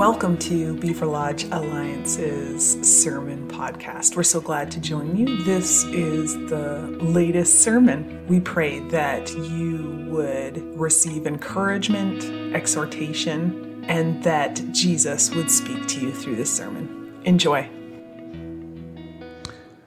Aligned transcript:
Welcome 0.00 0.38
to 0.38 0.74
Beaverlodge 0.76 1.52
Alliance's 1.52 2.80
sermon 2.80 3.46
podcast. 3.48 4.16
We're 4.16 4.22
so 4.22 4.40
glad 4.40 4.70
to 4.70 4.80
join 4.80 5.14
you. 5.14 5.42
This 5.42 5.84
is 5.84 6.32
the 6.48 6.88
latest 7.02 7.60
sermon. 7.60 8.26
We 8.26 8.40
pray 8.40 8.78
that 8.88 9.30
you 9.30 10.06
would 10.08 10.56
receive 10.80 11.26
encouragement, 11.26 12.24
exhortation, 12.54 13.84
and 13.88 14.24
that 14.24 14.72
Jesus 14.72 15.34
would 15.34 15.50
speak 15.50 15.86
to 15.88 16.00
you 16.00 16.14
through 16.14 16.36
this 16.36 16.50
sermon. 16.50 17.20
Enjoy. 17.26 17.68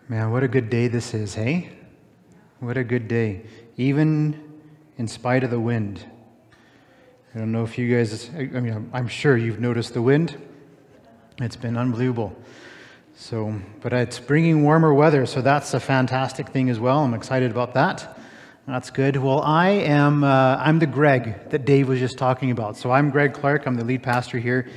Man, 0.10 0.30
what 0.30 0.44
a 0.44 0.48
good 0.48 0.70
day 0.70 0.88
this 0.90 1.16
is, 1.16 1.34
hey? 1.34 1.72
What 2.60 2.78
a 2.78 2.84
good 2.84 3.08
day. 3.08 3.48
Even 3.78 4.62
in 5.00 5.08
spite 5.08 5.44
of 5.44 5.50
the 5.50 5.60
wind. 5.60 6.06
I 7.36 7.40
don't 7.40 7.52
know 7.52 7.64
if 7.64 7.80
you 7.80 7.98
guys, 7.98 8.30
I 8.36 8.44
mean, 8.44 8.92
I'm 8.94 9.08
sure 9.08 9.36
you've 9.36 9.60
noticed 9.60 9.96
the 9.96 10.04
wind. 10.04 10.38
It's 11.40 11.56
been 11.56 11.78
unbelievable. 11.78 12.38
So, 13.16 13.60
but 13.82 13.92
it's 13.92 14.20
bringing 14.20 14.62
warmer 14.62 14.94
weather, 14.94 15.26
so 15.26 15.42
that's 15.42 15.74
a 15.74 15.80
fantastic 15.80 16.50
thing 16.50 16.70
as 16.70 16.80
well. 16.80 17.00
I'm 17.00 17.16
excited 17.16 17.50
about 17.50 17.74
that. 17.74 18.20
That's 18.68 18.92
good. 18.92 19.18
Well, 19.18 19.42
I 19.42 19.70
am, 19.70 20.24
uh, 20.24 20.58
I'm 20.60 20.78
the 20.78 20.86
Greg 20.86 21.50
that 21.50 21.66
Dave 21.66 21.88
was 21.88 21.98
just 21.98 22.20
talking 22.20 22.52
about. 22.52 22.78
So 22.78 22.92
I'm 22.92 23.10
Greg 23.10 23.34
Clark. 23.34 23.66
I'm 23.66 23.78
the 23.78 23.84
lead 23.84 24.04
pastor 24.04 24.38
here. 24.38 24.70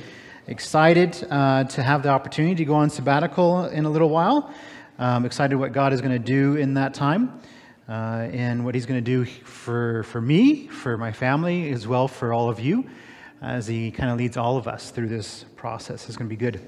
Excited 0.47 1.27
uh, 1.29 1.65
to 1.65 1.83
have 1.83 2.01
the 2.01 2.09
opportunity 2.09 2.55
to 2.55 2.65
go 2.65 2.73
on 2.73 2.89
sabbatical 2.89 3.65
in 3.65 3.85
a 3.85 3.89
little 3.89 4.09
while. 4.09 4.51
I'm 4.97 5.25
excited 5.25 5.57
what 5.57 5.73
God 5.73 5.93
is 5.93 6.01
going 6.01 6.13
to 6.13 6.17
do 6.17 6.55
in 6.55 6.73
that 6.73 6.95
time 6.95 7.39
uh, 7.87 8.27
and 8.31 8.65
what 8.65 8.75
he's 8.75 8.85
going 8.85 9.03
to 9.03 9.11
do 9.11 9.25
for, 9.25 10.03
for 10.03 10.19
me, 10.19 10.67
for 10.67 10.97
my 10.97 11.11
family, 11.11 11.71
as 11.71 11.87
well 11.87 12.07
for 12.07 12.33
all 12.33 12.49
of 12.49 12.59
you, 12.59 12.85
as 13.41 13.67
he 13.67 13.91
kind 13.91 14.09
of 14.09 14.17
leads 14.17 14.35
all 14.35 14.57
of 14.57 14.67
us 14.67 14.91
through 14.91 15.07
this 15.07 15.45
process. 15.55 16.07
It's 16.07 16.17
going 16.17 16.29
to 16.29 16.35
be 16.35 16.39
good. 16.39 16.59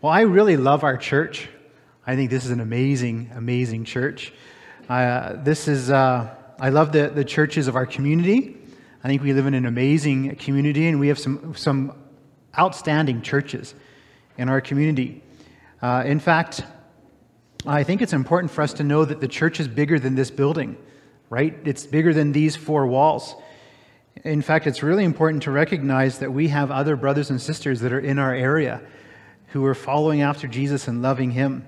Well, 0.00 0.12
I 0.12 0.22
really 0.22 0.56
love 0.56 0.82
our 0.84 0.96
church. 0.96 1.48
I 2.06 2.16
think 2.16 2.30
this 2.30 2.44
is 2.44 2.50
an 2.50 2.60
amazing, 2.60 3.30
amazing 3.34 3.84
church. 3.84 4.32
Uh, 4.88 5.34
this 5.42 5.68
is, 5.68 5.90
uh, 5.90 6.34
I 6.58 6.70
love 6.70 6.92
the, 6.92 7.08
the 7.08 7.24
churches 7.24 7.68
of 7.68 7.76
our 7.76 7.86
community. 7.86 8.56
I 9.04 9.08
think 9.08 9.22
we 9.22 9.32
live 9.32 9.46
in 9.46 9.54
an 9.54 9.66
amazing 9.66 10.36
community, 10.36 10.88
and 10.88 10.98
we 10.98 11.08
have 11.08 11.18
some, 11.18 11.54
some 11.54 11.92
outstanding 12.58 13.22
churches 13.22 13.74
in 14.38 14.48
our 14.48 14.60
community. 14.60 15.22
Uh, 15.80 16.04
in 16.06 16.18
fact, 16.18 16.64
I 17.66 17.84
think 17.84 18.02
it's 18.02 18.12
important 18.12 18.50
for 18.50 18.62
us 18.62 18.72
to 18.74 18.84
know 18.84 19.04
that 19.04 19.20
the 19.20 19.28
church 19.28 19.60
is 19.60 19.68
bigger 19.68 19.98
than 20.00 20.16
this 20.16 20.32
building, 20.32 20.76
right? 21.30 21.56
It's 21.64 21.86
bigger 21.86 22.12
than 22.12 22.32
these 22.32 22.56
four 22.56 22.88
walls. 22.88 23.36
In 24.24 24.42
fact, 24.42 24.66
it's 24.66 24.82
really 24.82 25.04
important 25.04 25.44
to 25.44 25.52
recognize 25.52 26.18
that 26.18 26.32
we 26.32 26.48
have 26.48 26.72
other 26.72 26.96
brothers 26.96 27.30
and 27.30 27.40
sisters 27.40 27.80
that 27.80 27.92
are 27.92 28.00
in 28.00 28.18
our 28.18 28.34
area 28.34 28.82
who 29.48 29.64
are 29.64 29.74
following 29.74 30.22
after 30.22 30.48
Jesus 30.48 30.88
and 30.88 31.02
loving 31.02 31.30
Him. 31.30 31.66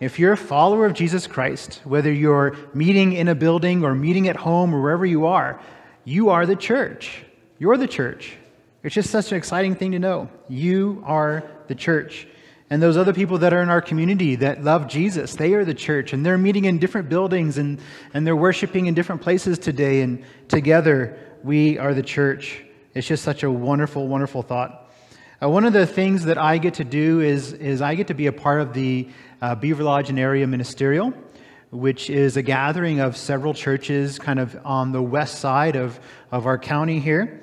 If 0.00 0.18
you're 0.18 0.32
a 0.32 0.36
follower 0.36 0.84
of 0.84 0.92
Jesus 0.92 1.26
Christ, 1.26 1.80
whether 1.84 2.12
you're 2.12 2.56
meeting 2.74 3.14
in 3.14 3.28
a 3.28 3.34
building 3.34 3.84
or 3.84 3.94
meeting 3.94 4.28
at 4.28 4.36
home 4.36 4.74
or 4.74 4.82
wherever 4.82 5.06
you 5.06 5.26
are, 5.26 5.60
you 6.04 6.30
are 6.30 6.44
the 6.44 6.56
church. 6.56 7.24
You're 7.58 7.78
the 7.78 7.88
church. 7.88 8.36
It's 8.82 8.94
just 8.94 9.10
such 9.10 9.30
an 9.30 9.38
exciting 9.38 9.76
thing 9.76 9.92
to 9.92 9.98
know. 9.98 10.28
You 10.48 11.02
are 11.06 11.44
the 11.68 11.74
church. 11.74 12.26
And 12.72 12.82
those 12.82 12.96
other 12.96 13.12
people 13.12 13.36
that 13.40 13.52
are 13.52 13.60
in 13.60 13.68
our 13.68 13.82
community 13.82 14.36
that 14.36 14.64
love 14.64 14.88
Jesus, 14.88 15.34
they 15.34 15.52
are 15.52 15.62
the 15.62 15.74
church, 15.74 16.14
and 16.14 16.24
they're 16.24 16.38
meeting 16.38 16.64
in 16.64 16.78
different 16.78 17.10
buildings 17.10 17.58
and, 17.58 17.78
and 18.14 18.26
they're 18.26 18.34
worshiping 18.34 18.86
in 18.86 18.94
different 18.94 19.20
places 19.20 19.58
today. 19.58 20.00
And 20.00 20.24
together, 20.48 21.18
we 21.42 21.76
are 21.76 21.92
the 21.92 22.02
church. 22.02 22.64
It's 22.94 23.06
just 23.06 23.24
such 23.24 23.42
a 23.42 23.50
wonderful, 23.50 24.08
wonderful 24.08 24.40
thought. 24.40 24.90
Uh, 25.42 25.50
one 25.50 25.66
of 25.66 25.74
the 25.74 25.86
things 25.86 26.24
that 26.24 26.38
I 26.38 26.56
get 26.56 26.72
to 26.74 26.84
do 26.84 27.20
is, 27.20 27.52
is 27.52 27.82
I 27.82 27.94
get 27.94 28.06
to 28.06 28.14
be 28.14 28.26
a 28.26 28.32
part 28.32 28.62
of 28.62 28.72
the 28.72 29.06
uh, 29.42 29.54
Beaverlodge 29.54 30.08
and 30.08 30.18
Area 30.18 30.46
Ministerial, 30.46 31.12
which 31.72 32.08
is 32.08 32.38
a 32.38 32.42
gathering 32.42 33.00
of 33.00 33.18
several 33.18 33.52
churches 33.52 34.18
kind 34.18 34.38
of 34.38 34.58
on 34.64 34.92
the 34.92 35.02
west 35.02 35.40
side 35.40 35.76
of, 35.76 36.00
of 36.30 36.46
our 36.46 36.56
county 36.56 37.00
here. 37.00 37.42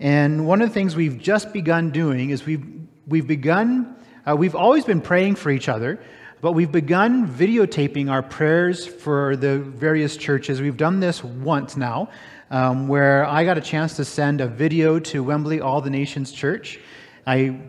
And 0.00 0.46
one 0.46 0.62
of 0.62 0.70
the 0.70 0.72
things 0.72 0.96
we've 0.96 1.18
just 1.18 1.52
begun 1.52 1.90
doing 1.90 2.30
is 2.30 2.46
we've, 2.46 2.64
we've 3.06 3.26
begun 3.26 3.96
uh, 4.26 4.36
we've 4.36 4.54
always 4.54 4.84
been 4.84 5.00
praying 5.00 5.34
for 5.34 5.50
each 5.50 5.68
other, 5.68 5.98
but 6.40 6.52
we've 6.52 6.72
begun 6.72 7.28
videotaping 7.28 8.10
our 8.10 8.22
prayers 8.22 8.86
for 8.86 9.36
the 9.36 9.58
various 9.58 10.16
churches. 10.16 10.60
We've 10.60 10.76
done 10.76 11.00
this 11.00 11.22
once 11.24 11.76
now, 11.76 12.08
um, 12.50 12.88
where 12.88 13.24
I 13.24 13.44
got 13.44 13.58
a 13.58 13.60
chance 13.60 13.96
to 13.96 14.04
send 14.04 14.40
a 14.40 14.46
video 14.46 14.98
to 15.00 15.22
Wembley 15.24 15.60
All 15.60 15.80
the 15.80 15.90
Nations 15.90 16.32
Church. 16.32 16.78
I 17.26 17.60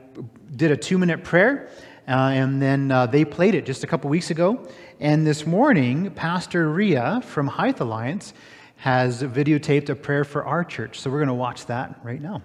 did 0.56 0.72
a 0.72 0.78
two 0.78 0.97
minute 0.97 1.24
prayer, 1.24 1.69
uh, 2.08 2.12
and 2.12 2.62
then 2.62 2.91
uh, 2.91 3.08
they 3.08 3.25
played 3.25 3.56
it 3.56 3.66
just 3.66 3.84
a 3.84 3.88
couple 3.88 4.09
weeks 4.09 4.30
ago. 4.30 4.68
And 5.00 5.25
this 5.25 5.46
morning, 5.46 6.12
Pastor 6.12 6.70
Ria 6.70 7.22
from 7.24 7.47
Hythe 7.47 7.81
Alliance 7.81 8.34
has 8.78 9.24
videotaped 9.24 9.90
a 9.90 9.96
prayer 9.96 10.24
for 10.24 10.44
our 10.46 10.64
church. 10.64 11.00
So 11.00 11.09
we're 11.09 11.20
going 11.20 11.28
to 11.28 11.34
watch 11.34 11.66
that 11.68 12.00
right 12.03 12.22
now. 12.22 12.41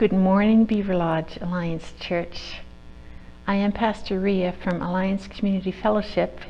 Good 0.00 0.14
morning, 0.14 0.66
Beaverlodge 0.66 1.42
Alliance 1.42 1.92
Church. 2.00 2.54
I 3.46 3.56
am 3.56 3.70
Pastor 3.70 4.18
Ria 4.18 4.50
from 4.50 4.80
Alliance 4.80 5.26
Community 5.26 5.70
Fellowship 5.70 6.40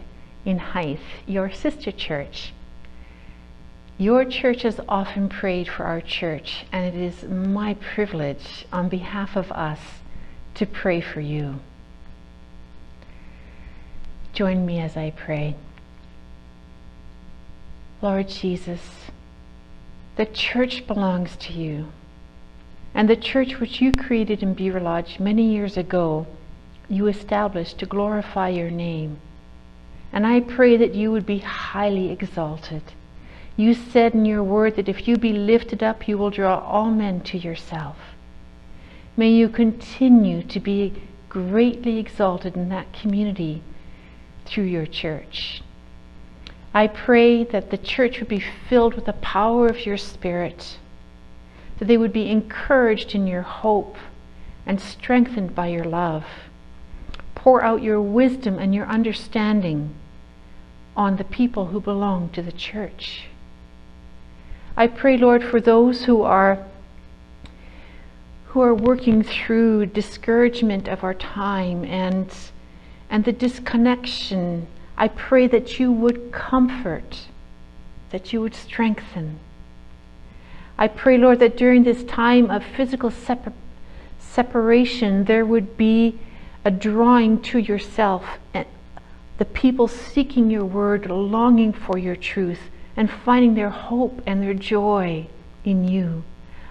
in 0.45 0.59
Hythe, 0.59 1.01
your 1.27 1.51
sister 1.51 1.91
church. 1.91 2.53
Your 3.99 4.25
church 4.25 4.63
has 4.63 4.79
often 4.89 5.29
prayed 5.29 5.67
for 5.69 5.83
our 5.83 6.01
church, 6.01 6.65
and 6.71 6.87
it 6.87 6.95
is 6.95 7.25
my 7.25 7.75
privilege 7.75 8.67
on 8.73 8.89
behalf 8.89 9.35
of 9.35 9.51
us 9.51 9.81
to 10.55 10.65
pray 10.65 11.01
for 11.01 11.21
you. 11.21 11.59
Join 14.33 14.65
me 14.65 14.79
as 14.79 14.97
I 14.97 15.11
pray. 15.11 15.57
Lord 18.01 18.29
Jesus, 18.29 19.11
the 20.15 20.27
church 20.27 20.87
belongs 20.87 21.35
to 21.39 21.53
you 21.53 21.89
and 22.95 23.09
the 23.09 23.17
church 23.17 23.61
which 23.61 23.81
you 23.81 23.93
created 23.93 24.43
in 24.43 24.55
Beaverlodge 24.55 25.21
many 25.21 25.53
years 25.53 25.77
ago, 25.77 26.27
you 26.89 27.07
established 27.07 27.79
to 27.79 27.87
glorify 27.87 28.49
your 28.49 28.71
name. 28.71 29.19
And 30.13 30.27
I 30.27 30.41
pray 30.41 30.77
that 30.77 30.95
you 30.95 31.13
would 31.13 31.25
be 31.25 31.39
highly 31.39 32.11
exalted. 32.11 32.83
You 33.57 33.75
said 33.75 34.15
in 34.15 34.25
your 34.25 34.43
word 34.43 34.77
that 34.77 34.89
if 34.89 35.07
you 35.07 35.17
be 35.17 35.33
lifted 35.33 35.83
up, 35.83 36.09
you 36.09 36.19
will 36.19 36.31
draw 36.31 36.59
all 36.59 36.91
men 36.91 37.21
to 37.23 37.39
yourself. 37.39 37.97
May 39.17 39.31
you 39.31 39.49
continue 39.49 40.43
to 40.45 40.59
be 40.59 40.95
greatly 41.29 41.99
exalted 41.99 42.57
in 42.57 42.71
that 42.71 42.93
community 42.93 43.63
through 44.47 44.65
your 44.65 44.87
church. 44.87 45.63
I 46.75 46.87
pray 46.87 47.45
that 47.45 47.71
the 47.71 47.79
church 47.79 48.19
would 48.19 48.29
be 48.29 48.43
filled 48.69 48.95
with 48.95 49.05
the 49.05 49.13
power 49.13 49.67
of 49.67 49.87
your 49.87 49.97
Spirit 49.97 50.79
that 51.81 51.87
they 51.87 51.97
would 51.97 52.13
be 52.13 52.31
encouraged 52.31 53.15
in 53.15 53.27
your 53.27 53.41
hope 53.41 53.97
and 54.67 54.79
strengthened 54.79 55.55
by 55.55 55.67
your 55.67 55.85
love. 55.85 56.27
Pour 57.35 57.63
out 57.63 57.83
your 57.83 58.01
wisdom 58.01 58.59
and 58.59 58.75
your 58.75 58.85
understanding 58.85 59.95
on 60.95 61.17
the 61.17 61.25
people 61.25 61.69
who 61.69 61.81
belong 61.81 62.29
to 62.29 62.43
the 62.43 62.53
church. 62.53 63.29
I 64.77 64.89
pray, 64.89 65.17
Lord, 65.17 65.43
for 65.43 65.59
those 65.59 66.05
who 66.05 66.23
are 66.23 66.67
who 68.49 68.61
are 68.61 68.75
working 68.75 69.23
through 69.23 69.87
discouragement 69.87 70.87
of 70.87 71.03
our 71.03 71.15
time 71.15 71.85
and 71.85 72.31
and 73.09 73.25
the 73.25 73.33
disconnection. 73.33 74.67
I 74.99 75.09
pray 75.09 75.47
that 75.47 75.79
you 75.79 75.91
would 75.91 76.31
comfort, 76.31 77.29
that 78.11 78.35
you 78.35 78.43
would 78.43 78.55
strengthen 78.55 79.39
I 80.81 80.89
pray, 80.89 81.19
Lord, 81.19 81.41
that 81.41 81.59
during 81.59 81.85
this 81.85 82.03
time 82.05 82.51
of 82.51 82.65
physical 82.65 83.11
separ- 83.11 83.53
separation, 84.19 85.25
there 85.25 85.45
would 85.45 85.77
be 85.77 86.19
a 86.65 86.71
drawing 86.71 87.43
to 87.43 87.59
yourself 87.59 88.39
and 88.55 88.67
the 89.37 89.45
people 89.45 89.89
seeking 89.89 90.51
your 90.51 90.65
word, 90.65 91.11
longing 91.11 91.75
for 91.75 91.99
your 91.99 92.17
truth, 92.17 92.71
and 92.97 93.11
finding 93.11 93.55
their 93.55 93.69
hope 93.69 94.23
and 94.27 94.43
their 94.43 94.55
joy 94.55 95.27
in 95.65 95.87
you. 95.87 96.25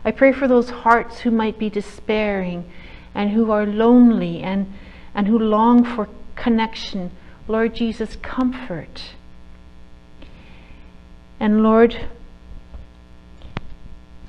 I 0.04 0.10
pray 0.10 0.32
for 0.32 0.48
those 0.48 0.70
hearts 0.72 1.20
who 1.20 1.30
might 1.30 1.60
be 1.60 1.70
despairing 1.70 2.68
and 3.14 3.30
who 3.30 3.52
are 3.52 3.66
lonely 3.66 4.42
and, 4.42 4.74
and 5.14 5.28
who 5.28 5.38
long 5.38 5.84
for 5.84 6.10
connection. 6.36 7.12
Lord 7.48 7.76
Jesus, 7.76 8.16
comfort. 8.24 9.04
And 11.40 11.62
Lord, 11.62 12.08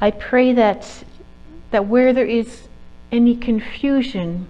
I 0.00 0.10
pray 0.10 0.52
that, 0.54 1.04
that 1.70 1.86
where 1.86 2.12
there 2.12 2.26
is 2.26 2.68
any 3.12 3.36
confusion, 3.36 4.48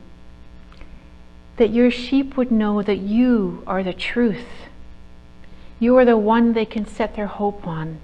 that 1.57 1.71
your 1.71 1.91
sheep 1.91 2.37
would 2.37 2.51
know 2.51 2.83
that 2.83 2.99
you 2.99 3.63
are 3.67 3.83
the 3.83 3.93
truth. 3.93 4.47
You 5.79 5.97
are 5.97 6.05
the 6.05 6.17
one 6.17 6.53
they 6.53 6.67
can 6.67 6.87
set 6.87 7.17
their 7.17 7.27
hope 7.27 7.67
on. 7.67 7.99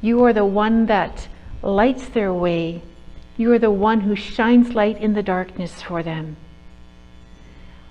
You 0.00 0.24
are 0.24 0.32
the 0.32 0.44
one 0.44 0.86
that 0.86 1.28
lights 1.62 2.06
their 2.08 2.32
way 2.32 2.82
You 3.38 3.52
are 3.52 3.58
the 3.58 3.70
one 3.70 4.00
who 4.00 4.16
shines 4.16 4.74
light 4.74 4.98
in 4.98 5.12
the 5.12 5.22
darkness 5.22 5.82
for 5.82 6.02
them. 6.02 6.36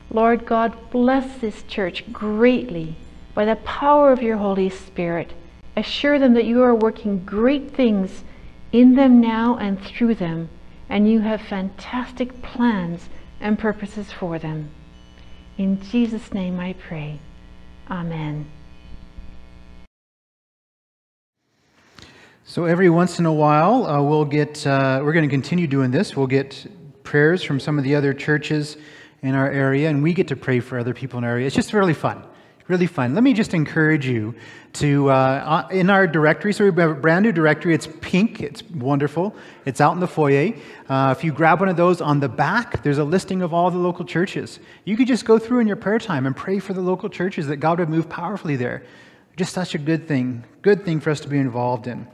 Lord 0.09 0.45
God, 0.45 0.73
bless 0.89 1.37
this 1.37 1.61
church 1.63 2.11
greatly 2.11 2.95
by 3.35 3.45
the 3.45 3.55
power 3.57 4.11
of 4.11 4.23
your 4.23 4.37
Holy 4.37 4.69
Spirit. 4.69 5.33
Assure 5.77 6.19
them 6.19 6.33
that 6.36 6.45
you 6.45 6.63
are 6.63 6.74
working 6.74 7.25
great 7.25 7.72
things 7.72 8.24
in 8.72 8.95
them 8.95 9.19
now 9.19 9.57
and 9.57 9.81
through 9.81 10.16
them, 10.16 10.50
and 10.89 11.10
you 11.10 11.19
have 11.19 11.42
fantastic 11.42 12.42
plans 12.42 13.10
and 13.42 13.60
purposes 13.60 14.12
for 14.12 14.39
them. 14.39 14.69
In 15.57 15.81
Jesus' 15.81 16.33
name 16.33 16.60
I 16.60 16.74
pray. 16.74 17.19
Amen. 17.89 18.45
So 22.45 22.66
every 22.66 22.89
once 22.89 23.19
in 23.19 23.25
a 23.25 23.33
while, 23.33 23.86
uh, 23.86 24.01
we'll 24.01 24.24
get, 24.24 24.66
uh, 24.66 25.01
we're 25.04 25.13
going 25.13 25.28
to 25.28 25.33
continue 25.33 25.68
doing 25.68 25.92
this. 25.92 26.16
We'll 26.16 26.28
get 26.28 27.04
prayers 27.04 27.44
from 27.44 27.60
some 27.60 27.78
of 27.78 27.83
the 27.83 27.95
other 27.95 28.13
churches 28.13 28.78
in 29.21 29.36
our 29.36 29.50
area, 29.50 29.89
and 29.89 30.01
we 30.04 30.13
get 30.13 30.28
to 30.30 30.36
pray 30.36 30.60
for 30.60 30.80
other 30.80 30.94
people 30.94 31.18
in 31.18 31.24
our 31.25 31.31
area. 31.31 31.48
It's 31.48 31.56
just 31.56 31.74
really 31.74 31.94
fun. 31.94 32.24
Really 32.67 32.88
fun. 32.88 33.13
Let 33.13 33.23
me 33.23 33.33
just 33.33 33.53
encourage 33.53 34.07
you 34.07 34.33
to, 34.73 35.12
uh, 35.12 35.13
uh, 35.13 35.67
in 35.71 35.91
our 35.91 36.07
directory, 36.07 36.51
so 36.51 36.63
we 36.63 36.81
have 36.81 36.89
a 36.89 36.95
brand 36.95 37.23
new 37.23 37.31
directory. 37.31 37.75
It's 37.75 37.88
pink, 38.01 38.41
it's 38.41 38.63
wonderful. 38.63 39.35
It's 39.65 39.79
out 39.79 39.94
in 39.94 40.00
the 40.00 40.07
foyer. 40.07 40.53
Uh, 40.89 41.13
if 41.15 41.23
you 41.23 41.31
grab 41.31 41.59
one 41.59 41.69
of 41.69 41.77
those 41.77 42.01
on 42.01 42.19
the 42.19 42.27
back, 42.27 42.81
there's 42.81 42.97
a 42.97 43.03
listing 43.03 43.44
of 43.44 43.53
all 43.53 43.69
the 43.69 43.77
local 43.77 44.03
churches. 44.03 44.59
You 44.83 44.97
could 44.97 45.06
just 45.06 45.25
go 45.25 45.38
through 45.38 45.59
in 45.59 45.67
your 45.67 45.75
prayer 45.75 46.00
time 46.00 46.25
and 46.25 46.35
pray 46.35 46.57
for 46.57 46.73
the 46.73 46.81
local 46.81 47.07
churches 47.07 47.45
that 47.47 47.57
God 47.57 47.77
would 47.77 47.89
move 47.89 48.09
powerfully 48.09 48.56
there. 48.56 48.81
Just 49.38 49.53
such 49.53 49.75
a 49.75 49.77
good 49.77 50.07
thing, 50.07 50.44
good 50.63 50.83
thing 50.83 51.00
for 51.00 51.11
us 51.11 51.19
to 51.19 51.27
be 51.27 51.38
involved 51.38 51.85
in. 51.85 52.07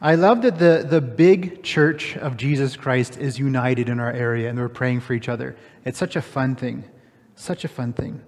I 0.00 0.16
love 0.16 0.42
that 0.42 0.58
the, 0.58 0.84
the 0.88 1.00
big 1.00 1.62
church 1.62 2.16
of 2.16 2.36
Jesus 2.36 2.74
Christ 2.74 3.18
is 3.18 3.38
united 3.38 3.88
in 3.88 4.00
our 4.00 4.10
area 4.10 4.50
and 4.50 4.58
we're 4.58 4.68
praying 4.68 5.00
for 5.00 5.12
each 5.12 5.28
other. 5.28 5.54
It's 5.84 5.98
such 5.98 6.16
a 6.16 6.22
fun 6.22 6.56
thing. 6.56 6.82
Such 7.36 7.64
a 7.64 7.68
fun 7.68 7.92
thing. 7.92 8.20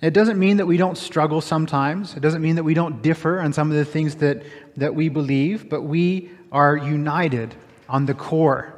It 0.00 0.12
doesn't 0.12 0.38
mean 0.38 0.58
that 0.58 0.66
we 0.66 0.76
don't 0.76 0.98
struggle 0.98 1.40
sometimes. 1.40 2.14
It 2.14 2.20
doesn't 2.20 2.42
mean 2.42 2.56
that 2.56 2.64
we 2.64 2.74
don't 2.74 3.02
differ 3.02 3.40
on 3.40 3.52
some 3.52 3.70
of 3.70 3.76
the 3.76 3.84
things 3.84 4.16
that, 4.16 4.42
that 4.76 4.94
we 4.94 5.08
believe, 5.08 5.68
but 5.68 5.82
we 5.82 6.30
are 6.52 6.76
united 6.76 7.54
on 7.88 8.06
the 8.06 8.14
core 8.14 8.74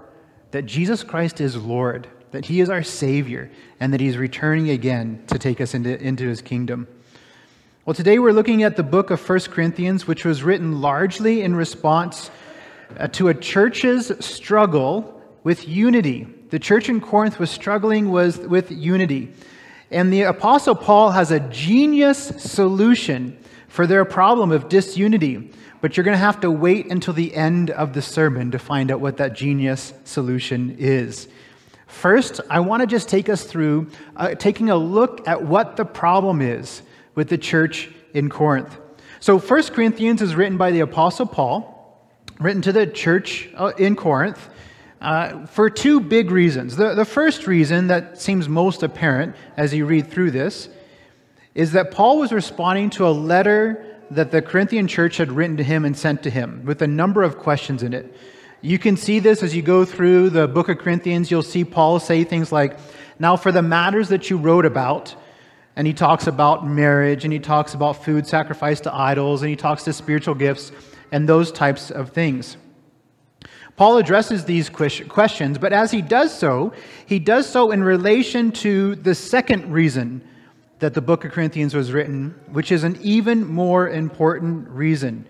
that 0.51 0.63
Jesus 0.63 1.03
Christ 1.03 1.41
is 1.41 1.57
Lord, 1.57 2.09
that 2.31 2.47
He 2.47 2.61
is 2.61 2.71
our 2.71 2.83
Savior, 2.83 3.51
and 3.81 3.93
that 3.93 4.01
He's 4.01 4.17
returning 4.17 4.71
again 4.71 5.23
to 5.27 5.39
take 5.39 5.61
us 5.61 5.75
into, 5.75 6.01
into 6.01 6.27
His 6.27 6.41
kingdom. 6.41 6.87
Well, 7.85 7.95
today 7.95 8.19
we're 8.19 8.33
looking 8.33 8.63
at 8.63 8.77
the 8.77 8.83
book 8.83 9.11
of 9.11 9.29
1 9.29 9.41
Corinthians, 9.51 10.07
which 10.07 10.25
was 10.25 10.43
written 10.43 10.81
largely 10.81 11.43
in 11.43 11.55
response 11.55 12.31
uh, 12.99 13.09
to 13.09 13.29
a 13.29 13.35
church's 13.35 14.13
struggle 14.25 15.23
with 15.45 15.69
unity. 15.69 16.27
The 16.51 16.59
church 16.59 16.89
in 16.89 17.01
Corinth 17.01 17.39
was 17.39 17.51
struggling 17.51 18.11
with, 18.11 18.47
with 18.47 18.71
unity. 18.71 19.33
And 19.91 20.13
the 20.13 20.23
Apostle 20.23 20.75
Paul 20.75 21.11
has 21.13 21.31
a 21.31 21.41
genius 21.41 22.19
solution 22.39 23.39
for 23.69 23.87
their 23.87 24.05
problem 24.05 24.53
of 24.53 24.69
disunity. 24.69 25.53
But 25.81 25.97
you're 25.97 26.05
going 26.05 26.15
to 26.15 26.19
have 26.19 26.41
to 26.41 26.51
wait 26.51 26.91
until 26.91 27.15
the 27.15 27.35
end 27.35 27.71
of 27.71 27.93
the 27.93 28.03
sermon 28.03 28.51
to 28.51 28.59
find 28.59 28.91
out 28.91 29.01
what 29.01 29.19
that 29.19 29.35
genius 29.35 29.93
solution 30.05 30.75
is. 30.79 31.29
First, 31.87 32.41
I 32.51 32.61
want 32.61 32.81
to 32.81 32.87
just 32.87 33.09
take 33.09 33.29
us 33.29 33.45
through 33.45 33.91
uh, 34.17 34.35
taking 34.35 34.71
a 34.71 34.77
look 34.77 35.29
at 35.29 35.43
what 35.43 35.77
the 35.77 35.85
problem 35.85 36.41
is 36.41 36.83
with 37.15 37.29
the 37.29 37.39
church 37.39 37.91
in 38.15 38.29
Corinth. 38.29 38.77
So, 39.21 39.39
1 39.39 39.63
Corinthians 39.65 40.21
is 40.21 40.35
written 40.35 40.59
by 40.59 40.73
the 40.73 40.81
Apostle 40.81 41.27
Paul, 41.27 42.13
written 42.41 42.63
to 42.63 42.73
the 42.73 42.87
church 42.87 43.49
uh, 43.55 43.73
in 43.79 43.97
Corinth. 43.97 44.49
Uh, 45.01 45.45
for 45.47 45.69
two 45.69 46.01
big 46.01 46.31
reasons. 46.31 46.77
The, 46.77 46.95
the 46.95 47.05
first 47.05 47.47
reason 47.47 47.89
that 47.89 48.21
seems 48.21 48.49
most 48.49 48.83
apparent 48.83 49.37
as 49.57 49.75
you 49.75 49.85
read 49.85 50.11
through 50.11 50.31
this 50.31 50.71
is 51.55 51.73
that 51.73 51.91
Paul 51.91 52.19
was 52.19 52.33
responding 52.33 52.91
to 52.91 53.07
a 53.07 53.11
letter 53.11 53.85
that 54.11 54.31
the 54.31 54.41
Corinthian 54.41 54.87
church 54.87 55.17
had 55.17 55.33
written 55.33 55.57
to 55.59 55.63
him 55.63 55.85
and 55.85 55.97
sent 55.97 56.23
to 56.23 56.31
him 56.31 56.63
with 56.65 56.81
a 56.81 56.87
number 56.87 57.23
of 57.23 57.39
questions 57.39 57.83
in 57.83 57.93
it. 57.93 58.17
You 58.63 58.79
can 58.79 58.97
see 58.97 59.19
this 59.19 59.43
as 59.43 59.55
you 59.55 59.63
go 59.63 59.85
through 59.85 60.31
the 60.31 60.49
book 60.49 60.69
of 60.69 60.79
Corinthians. 60.79 61.31
You'll 61.31 61.43
see 61.43 61.65
Paul 61.65 62.01
say 62.01 62.25
things 62.25 62.51
like, 62.51 62.79
Now, 63.19 63.37
for 63.37 63.53
the 63.53 63.63
matters 63.63 64.09
that 64.09 64.31
you 64.31 64.39
wrote 64.39 64.65
about, 64.65 65.15
and 65.77 65.87
he 65.87 65.93
talks 65.93 66.27
about 66.27 66.67
marriage, 66.67 67.25
and 67.25 67.33
he 67.33 67.39
talks 67.39 67.75
about 67.75 68.03
food 68.03 68.27
sacrificed 68.27 68.85
to 68.85 68.95
idols, 68.95 69.43
and 69.43 69.51
he 69.51 69.57
talks 69.57 69.85
to 69.85 69.93
spiritual 69.93 70.35
gifts, 70.35 70.73
and 71.13 71.29
those 71.29 71.53
types 71.53 71.91
of 71.91 72.11
things. 72.11 72.57
Paul 73.77 73.99
addresses 73.99 74.45
these 74.45 74.71
questions, 74.71 75.59
but 75.59 75.73
as 75.73 75.91
he 75.91 76.01
does 76.01 76.37
so, 76.37 76.73
he 77.05 77.19
does 77.19 77.47
so 77.47 77.73
in 77.73 77.85
relation 77.85 78.51
to 78.53 78.95
the 78.95 79.15
second 79.15 79.71
reason 79.71 80.27
that 80.79 80.95
the 80.95 81.03
book 81.03 81.25
of 81.25 81.33
Corinthians 81.33 81.75
was 81.75 81.93
written, 81.93 82.35
which 82.53 82.73
is 82.73 82.85
an 82.85 82.99
even 83.03 83.47
more 83.47 83.89
important 83.89 84.69
reason. 84.69 85.27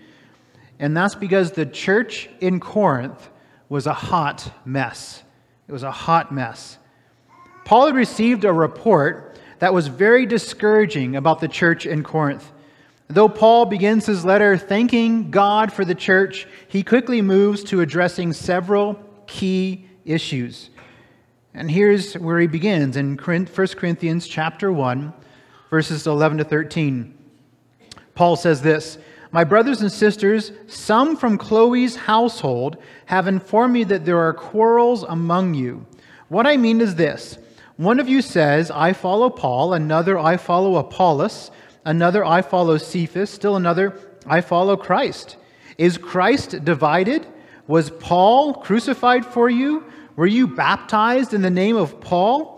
And 0.78 0.96
that's 0.96 1.14
because 1.14 1.52
the 1.52 1.66
church 1.66 2.28
in 2.40 2.60
Corinth 2.60 3.30
was 3.68 3.86
a 3.86 3.94
hot 3.94 4.52
mess. 4.64 5.22
It 5.66 5.72
was 5.72 5.82
a 5.82 5.90
hot 5.90 6.32
mess. 6.32 6.78
Paul 7.64 7.86
had 7.86 7.96
received 7.96 8.44
a 8.44 8.52
report 8.52 9.40
that 9.58 9.74
was 9.74 9.88
very 9.88 10.24
discouraging 10.26 11.16
about 11.16 11.40
the 11.40 11.48
church 11.48 11.86
in 11.86 12.04
Corinth. 12.04 12.52
Though 13.08 13.28
Paul 13.28 13.66
begins 13.66 14.06
his 14.06 14.24
letter 14.24 14.58
thanking 14.58 15.30
God 15.30 15.72
for 15.72 15.84
the 15.84 15.94
church, 15.94 16.48
he 16.66 16.82
quickly 16.82 17.22
moves 17.22 17.62
to 17.64 17.80
addressing 17.80 18.32
several 18.32 18.98
key 19.26 19.86
issues. 20.04 20.70
And 21.54 21.70
here's 21.70 22.14
where 22.14 22.40
he 22.40 22.46
begins 22.46 22.96
in 22.96 23.16
1 23.16 23.46
Corinthians 23.46 24.26
chapter 24.26 24.72
1, 24.72 25.12
verses 25.70 26.06
11 26.06 26.38
to 26.38 26.44
13. 26.44 27.14
Paul 28.14 28.34
says 28.34 28.62
this, 28.62 28.98
"My 29.30 29.44
brothers 29.44 29.82
and 29.82 29.92
sisters, 29.92 30.52
some 30.66 31.16
from 31.16 31.38
Chloe's 31.38 31.96
household 31.96 32.76
have 33.06 33.28
informed 33.28 33.74
me 33.74 33.84
that 33.84 34.04
there 34.04 34.18
are 34.18 34.32
quarrels 34.32 35.04
among 35.04 35.54
you. 35.54 35.86
What 36.28 36.46
I 36.46 36.56
mean 36.56 36.80
is 36.80 36.96
this: 36.96 37.38
one 37.76 38.00
of 38.00 38.08
you 38.08 38.20
says, 38.20 38.70
I 38.70 38.92
follow 38.92 39.30
Paul, 39.30 39.74
another 39.74 40.18
I 40.18 40.36
follow 40.38 40.76
Apollos, 40.76 41.50
Another, 41.86 42.24
I 42.24 42.42
follow 42.42 42.78
Cephas. 42.78 43.30
Still 43.30 43.54
another, 43.54 43.96
I 44.26 44.40
follow 44.40 44.76
Christ. 44.76 45.36
Is 45.78 45.96
Christ 45.96 46.64
divided? 46.64 47.24
Was 47.68 47.90
Paul 47.90 48.54
crucified 48.54 49.24
for 49.24 49.48
you? 49.48 49.84
Were 50.16 50.26
you 50.26 50.48
baptized 50.48 51.32
in 51.32 51.42
the 51.42 51.50
name 51.50 51.76
of 51.76 52.00
Paul? 52.00 52.56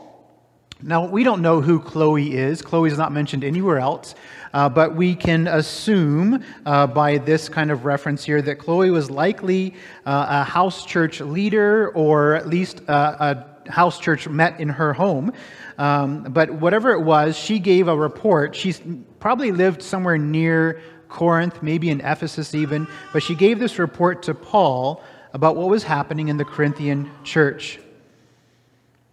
Now, 0.81 1.07
we 1.07 1.25
don't 1.25 1.43
know 1.43 1.61
who 1.61 1.79
Chloe 1.79 2.37
is. 2.37 2.63
Chloe 2.63 2.89
is 2.89 2.97
not 2.97 3.13
mentioned 3.13 3.45
anywhere 3.45 3.79
else. 3.79 4.15
Uh, 4.55 4.71
but 4.71 4.95
we 4.95 5.15
can 5.15 5.47
assume 5.47 6.43
uh, 6.65 6.87
by 6.87 7.19
this 7.19 7.51
kind 7.51 7.71
of 7.71 7.85
reference 7.85 8.25
here 8.25 8.41
that 8.41 8.57
Chloe 8.57 8.91
was 8.91 9.11
likely 9.11 9.75
uh, 10.07 10.27
a 10.29 10.45
house 10.45 10.87
church 10.87 11.21
leader 11.21 11.91
or 11.91 12.35
at 12.35 12.49
least 12.49 12.81
uh, 12.89 13.45
a 13.67 13.71
house 13.71 13.99
church 13.99 14.27
met 14.27 14.59
in 14.59 14.71
her 14.71 14.95
home. 14.95 15.35
Um, 15.77 16.23
but 16.23 16.51
whatever 16.51 16.93
it 16.93 17.03
was, 17.03 17.37
she 17.37 17.59
gave 17.59 17.89
a 17.89 17.97
report. 17.97 18.57
She 18.57 18.75
probably 19.21 19.53
lived 19.53 19.83
somewhere 19.83 20.19
near 20.19 20.81
Corinth, 21.09 21.63
maybe 21.63 21.91
in 21.91 22.01
Ephesus 22.01 22.55
even, 22.55 22.87
but 23.13 23.23
she 23.23 23.35
gave 23.35 23.59
this 23.59 23.79
report 23.79 24.23
to 24.25 24.35
Paul 24.35 25.03
about 25.33 25.57
what 25.57 25.69
was 25.69 25.83
happening 25.83 26.29
in 26.29 26.37
the 26.37 26.45
Corinthian 26.45 27.11
church. 27.25 27.79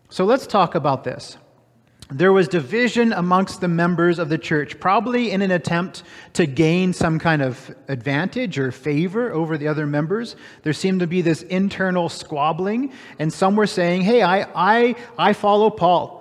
So 0.09 0.25
let's 0.25 0.47
talk 0.47 0.75
about 0.75 1.03
this. 1.03 1.38
There 2.09 2.31
was 2.31 2.47
division 2.47 3.13
amongst 3.13 3.62
the 3.62 3.67
members 3.67 4.19
of 4.19 4.29
the 4.29 4.38
church, 4.38 4.79
probably 4.79 5.31
in 5.31 5.41
an 5.41 5.50
attempt 5.50 6.03
to 6.33 6.45
gain 6.45 6.93
some 6.93 7.17
kind 7.17 7.41
of 7.41 7.75
advantage 7.88 8.59
or 8.59 8.71
favor 8.71 9.31
over 9.31 9.57
the 9.57 9.67
other 9.67 9.88
members. 9.88 10.35
There 10.62 10.74
seemed 10.74 11.00
to 11.00 11.07
be 11.07 11.21
this 11.24 11.41
internal 11.41 12.09
squabbling, 12.09 12.93
and 13.17 13.33
some 13.33 13.55
were 13.55 13.65
saying, 13.65 14.03
Hey, 14.03 14.21
I, 14.21 14.47
I, 14.53 14.95
I 15.17 15.33
follow 15.33 15.71
Paul. 15.71 16.14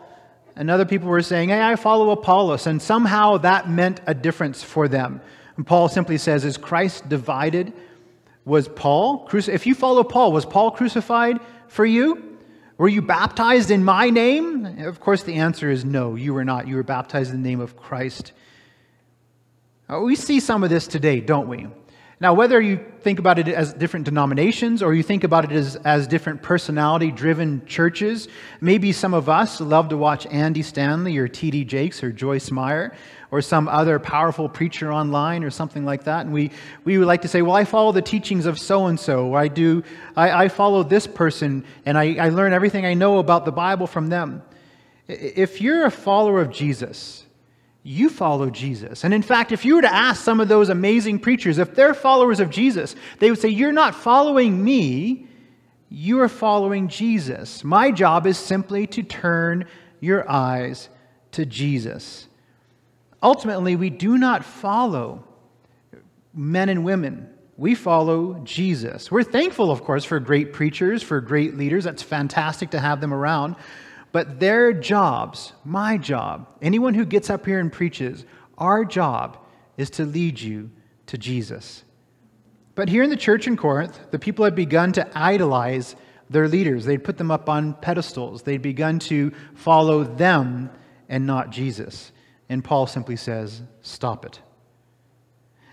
And 0.57 0.71
other 0.71 0.85
people 0.85 1.09
were 1.09 1.23
saying, 1.23 1.49
Hey, 1.49 1.61
I 1.61 1.77
follow 1.77 2.11
Apollos. 2.11 2.67
And 2.67 2.81
somehow 2.81 3.39
that 3.39 3.69
meant 3.69 4.01
a 4.07 4.15
difference 4.15 4.63
for 4.63 4.89
them. 4.89 5.21
And 5.57 5.67
Paul 5.67 5.89
simply 5.89 6.19
says, 6.19 6.45
Is 6.45 6.57
Christ 6.57 7.09
divided? 7.09 7.73
Was 8.45 8.69
Paul, 8.69 9.27
crucified? 9.27 9.55
if 9.55 9.67
you 9.67 9.75
follow 9.75 10.05
Paul, 10.05 10.33
was 10.33 10.45
Paul 10.45 10.71
crucified 10.71 11.41
for 11.69 11.87
you? 11.87 12.39
Were 12.77 12.89
you 12.89 13.03
baptized 13.03 13.71
in 13.71 13.85
my 13.85 14.11
name? 14.11 14.67
Of 14.85 15.01
course, 15.01 15.23
the 15.23 15.35
answer 15.35 15.71
is 15.71 15.85
no, 15.85 16.17
you 16.17 16.35
were 16.35 16.45
not. 16.45 16.67
You 16.67 16.77
were 16.77 16.83
baptized 16.83 17.33
in 17.33 17.43
the 17.43 17.49
name 17.49 17.61
of 17.61 17.77
Christ. 17.77 18.33
Uh, 19.89 20.01
we 20.01 20.17
see 20.17 20.41
some 20.41 20.65
of 20.65 20.71
this 20.71 20.87
today, 20.87 21.21
don't 21.21 21.49
we? 21.49 21.69
Now, 22.25 22.33
whether 22.33 22.59
you 22.59 22.83
think 23.03 23.19
about 23.19 23.39
it 23.39 23.49
as 23.49 23.75
different 23.75 24.07
denominations 24.07 24.83
or 24.83 24.95
you 24.95 25.03
think 25.03 25.25
about 25.25 25.45
it 25.45 25.53
as, 25.53 25.77
as 25.85 26.07
different 26.07 26.41
personality 26.41 27.11
driven 27.11 27.67
churches, 27.67 28.29
maybe 28.63 28.93
some 28.93 29.13
of 29.13 29.29
us 29.29 29.61
love 29.61 29.91
to 29.91 29.99
watch 29.99 30.25
Andy 30.29 30.63
Stanley 30.63 31.19
or 31.19 31.29
T.D. 31.29 31.67
Jakes 31.67 32.03
or 32.03 32.11
Joyce 32.11 32.51
Meyer 32.51 32.97
or 33.31 33.43
some 33.43 33.69
other 33.69 33.99
powerful 33.99 34.49
preacher 34.49 34.91
online 34.91 35.45
or 35.45 35.51
something 35.51 35.85
like 35.85 36.05
that. 36.05 36.25
And 36.25 36.33
we, 36.33 36.51
we 36.85 36.97
would 36.97 37.07
like 37.07 37.21
to 37.21 37.29
say, 37.29 37.43
well, 37.43 37.57
I 37.57 37.65
follow 37.65 37.93
the 37.93 38.01
teachings 38.01 38.47
of 38.47 38.59
so 38.59 38.87
and 38.87 38.99
so. 38.99 39.35
I 39.35 39.49
do, 39.49 39.83
I, 40.17 40.45
I 40.45 40.49
follow 40.49 40.83
this 40.83 41.07
person 41.07 41.63
and 41.85 41.99
I, 41.99 42.15
I 42.15 42.31
learn 42.31 42.55
everything 42.55 42.87
I 42.87 42.95
know 42.95 43.19
about 43.19 43.45
the 43.45 43.53
Bible 43.53 43.87
from 43.87 44.07
them. 44.07 44.43
If 45.09 45.61
you're 45.61 45.85
a 45.85 45.91
follower 45.91 46.41
of 46.41 46.49
Jesus, 46.49 47.24
you 47.87 48.09
follow 48.09 48.49
Jesus. 48.49 49.05
And 49.05 49.13
in 49.13 49.21
fact, 49.21 49.53
if 49.53 49.65
you 49.65 49.77
were 49.77 49.83
to 49.83 49.95
ask 49.95 50.25
some 50.25 50.41
of 50.41 50.49
those 50.49 50.71
amazing 50.71 51.19
preachers, 51.19 51.59
if 51.59 51.75
they're 51.75 51.93
followers 51.93 52.41
of 52.41 52.49
Jesus, 52.49 52.97
they 53.19 53.31
would 53.31 53.39
say, 53.39 53.51
You're 53.51 53.73
not 53.73 53.95
following 53.95 54.65
me, 54.65 55.29
you 55.91 56.21
are 56.21 56.29
following 56.31 56.89
Jesus. 56.89 57.63
My 57.63 57.91
job 57.91 58.27
is 58.27 58.39
simply 58.39 58.87
to 58.89 59.03
turn 59.03 59.67
your 60.01 60.29
eyes 60.29 60.89
to 61.33 61.45
Jesus. 61.45 62.27
Ultimately, 63.23 63.77
we 63.77 63.91
do 63.91 64.17
not 64.17 64.47
follow 64.47 65.23
men 66.33 66.71
and 66.71 66.85
women. 66.85 67.29
We 67.59 67.75
follow 67.75 68.41
Jesus. 68.45 69.11
We're 69.11 69.23
thankful, 69.23 69.71
of 69.71 69.85
course, 69.85 70.05
for 70.05 70.19
great 70.21 70.55
preachers, 70.55 71.03
for 71.03 71.21
great 71.21 71.57
leaders. 71.57 71.85
That's 71.85 72.03
fantastic 72.03 72.71
to 72.71 72.81
have 72.81 73.03
them 73.03 73.13
around. 73.13 73.57
But 74.15 74.39
their 74.39 74.73
jobs, 74.73 75.55
my 75.65 75.99
job, 75.99 76.49
anyone 76.63 76.95
who 76.95 77.05
gets 77.05 77.31
up 77.31 77.45
here 77.45 77.59
and 77.59 77.73
preaches, 77.73 78.25
our 78.57 78.85
job 78.85 79.39
is 79.77 79.91
to 79.91 80.05
lead 80.05 80.41
you 80.41 80.71
to 81.07 81.19
Jesus. 81.19 81.83
But 82.77 82.89
here 82.89 83.03
in 83.03 83.11
the 83.11 83.17
church 83.17 83.49
in 83.49 83.57
Corinth, 83.57 83.99
the 84.13 84.21
people 84.21 84.45
had 84.45 84.55
begun 84.55 84.93
to 84.93 85.19
idolize 85.19 85.97
their 86.31 86.47
leaders. 86.47 86.85
They'd 86.85 87.03
put 87.03 87.19
them 87.19 87.33
up 87.33 87.49
on 87.49 87.75
pedestals. 87.75 88.43
They'd 88.43 88.63
begun 88.63 89.01
to 89.01 89.33
follow 89.57 90.05
them 90.05 90.71
and 91.09 91.27
not 91.27 91.51
Jesus. 91.51 92.13
And 92.49 92.63
Paul 92.63 92.87
simply 92.87 93.17
says, 93.17 93.63
Stop 93.83 94.25
it. 94.25 94.41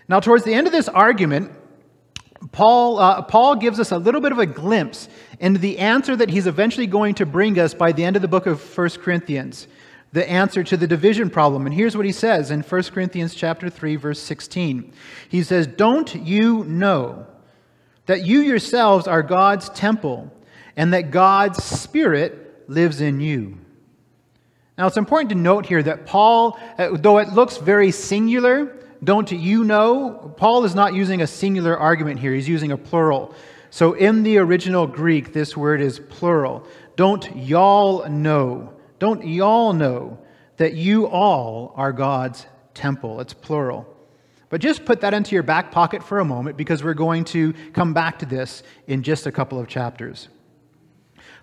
Now, 0.08 0.18
towards 0.18 0.42
the 0.42 0.54
end 0.54 0.66
of 0.66 0.72
this 0.72 0.88
argument, 0.88 1.52
Paul, 2.52 2.98
uh, 2.98 3.22
Paul 3.22 3.56
gives 3.56 3.80
us 3.80 3.92
a 3.92 3.98
little 3.98 4.20
bit 4.20 4.30
of 4.30 4.38
a 4.38 4.46
glimpse 4.46 5.08
into 5.40 5.58
the 5.58 5.78
answer 5.78 6.14
that 6.14 6.28
he's 6.28 6.46
eventually 6.46 6.86
going 6.86 7.14
to 7.14 7.26
bring 7.26 7.58
us 7.58 7.72
by 7.72 7.92
the 7.92 8.04
end 8.04 8.14
of 8.14 8.22
the 8.22 8.28
book 8.28 8.46
of 8.46 8.60
1 8.76 8.90
Corinthians, 9.02 9.66
the 10.12 10.28
answer 10.28 10.62
to 10.62 10.76
the 10.76 10.86
division 10.86 11.30
problem. 11.30 11.64
And 11.64 11.74
here's 11.74 11.96
what 11.96 12.04
he 12.04 12.12
says 12.12 12.50
in 12.50 12.60
1 12.60 12.82
Corinthians 12.84 13.34
chapter 13.34 13.70
3 13.70 13.96
verse 13.96 14.20
16. 14.20 14.92
He 15.30 15.42
says, 15.42 15.66
"Don't 15.66 16.14
you 16.14 16.64
know 16.64 17.26
that 18.04 18.26
you 18.26 18.40
yourselves 18.40 19.06
are 19.06 19.22
God's 19.22 19.70
temple 19.70 20.30
and 20.76 20.92
that 20.92 21.10
God's 21.10 21.64
spirit 21.64 22.64
lives 22.68 23.00
in 23.00 23.20
you?" 23.20 23.56
Now, 24.76 24.86
it's 24.86 24.96
important 24.96 25.30
to 25.30 25.36
note 25.36 25.66
here 25.66 25.82
that 25.82 26.06
Paul, 26.06 26.58
uh, 26.78 26.90
though 26.92 27.18
it 27.18 27.32
looks 27.32 27.56
very 27.56 27.90
singular, 27.90 28.76
don't 29.04 29.30
you 29.32 29.64
know? 29.64 30.34
Paul 30.36 30.64
is 30.64 30.74
not 30.74 30.94
using 30.94 31.22
a 31.22 31.26
singular 31.26 31.76
argument 31.76 32.20
here, 32.20 32.32
he's 32.32 32.48
using 32.48 32.72
a 32.72 32.76
plural. 32.76 33.34
So 33.70 33.94
in 33.94 34.22
the 34.22 34.38
original 34.38 34.86
Greek, 34.86 35.32
this 35.32 35.56
word 35.56 35.80
is 35.80 35.98
plural. 35.98 36.66
Don't 36.96 37.36
y'all 37.36 38.08
know? 38.08 38.74
Don't 38.98 39.26
y'all 39.26 39.72
know 39.72 40.18
that 40.58 40.74
you 40.74 41.06
all 41.06 41.72
are 41.76 41.92
God's 41.92 42.46
temple? 42.74 43.20
It's 43.20 43.32
plural. 43.32 43.88
But 44.50 44.60
just 44.60 44.84
put 44.84 45.00
that 45.00 45.14
into 45.14 45.34
your 45.34 45.42
back 45.42 45.72
pocket 45.72 46.02
for 46.02 46.18
a 46.18 46.24
moment 46.24 46.58
because 46.58 46.84
we're 46.84 46.92
going 46.92 47.24
to 47.24 47.54
come 47.72 47.94
back 47.94 48.18
to 48.18 48.26
this 48.26 48.62
in 48.86 49.02
just 49.02 49.26
a 49.26 49.32
couple 49.32 49.58
of 49.58 49.66
chapters. 49.66 50.28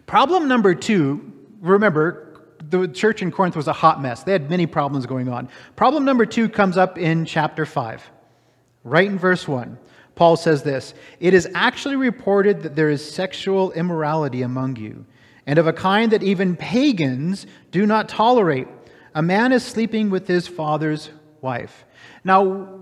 Problem 0.06 0.48
number 0.48 0.76
two, 0.76 1.34
remember, 1.60 2.29
the 2.70 2.88
church 2.88 3.22
in 3.22 3.32
Corinth 3.32 3.56
was 3.56 3.68
a 3.68 3.74
hot 3.74 4.02
mess. 4.02 4.24
They 4.24 4.32
had 4.32 4.50
many 4.50 4.66
problems 4.66 5.06
going 5.06 5.30
on. 5.30 5.50
Problem 5.76 6.06
number 6.06 6.26
two 6.26 6.50
comes 6.50 6.78
up 6.78 6.98
in 6.98 7.26
chapter 7.26 7.66
5, 7.66 8.10
right 8.84 9.08
in 9.08 9.18
verse 9.18 9.48
1. 9.48 9.78
Paul 10.16 10.36
says 10.36 10.64
this 10.64 10.94
It 11.20 11.34
is 11.34 11.48
actually 11.56 11.96
reported 11.96 12.64
that 12.64 12.76
there 12.76 12.90
is 12.90 13.10
sexual 13.10 13.72
immorality 13.72 14.42
among 14.42 14.76
you, 14.76 15.06
and 15.46 15.58
of 15.58 15.68
a 15.68 15.74
kind 15.74 16.12
that 16.12 16.24
even 16.24 16.56
pagans 16.56 17.48
do 17.72 17.86
not 17.86 18.10
tolerate. 18.10 18.68
A 19.16 19.22
man 19.22 19.52
is 19.52 19.66
sleeping 19.66 20.10
with 20.10 20.28
his 20.28 20.48
father's 20.48 21.10
wife. 21.42 21.86
Now, 22.24 22.79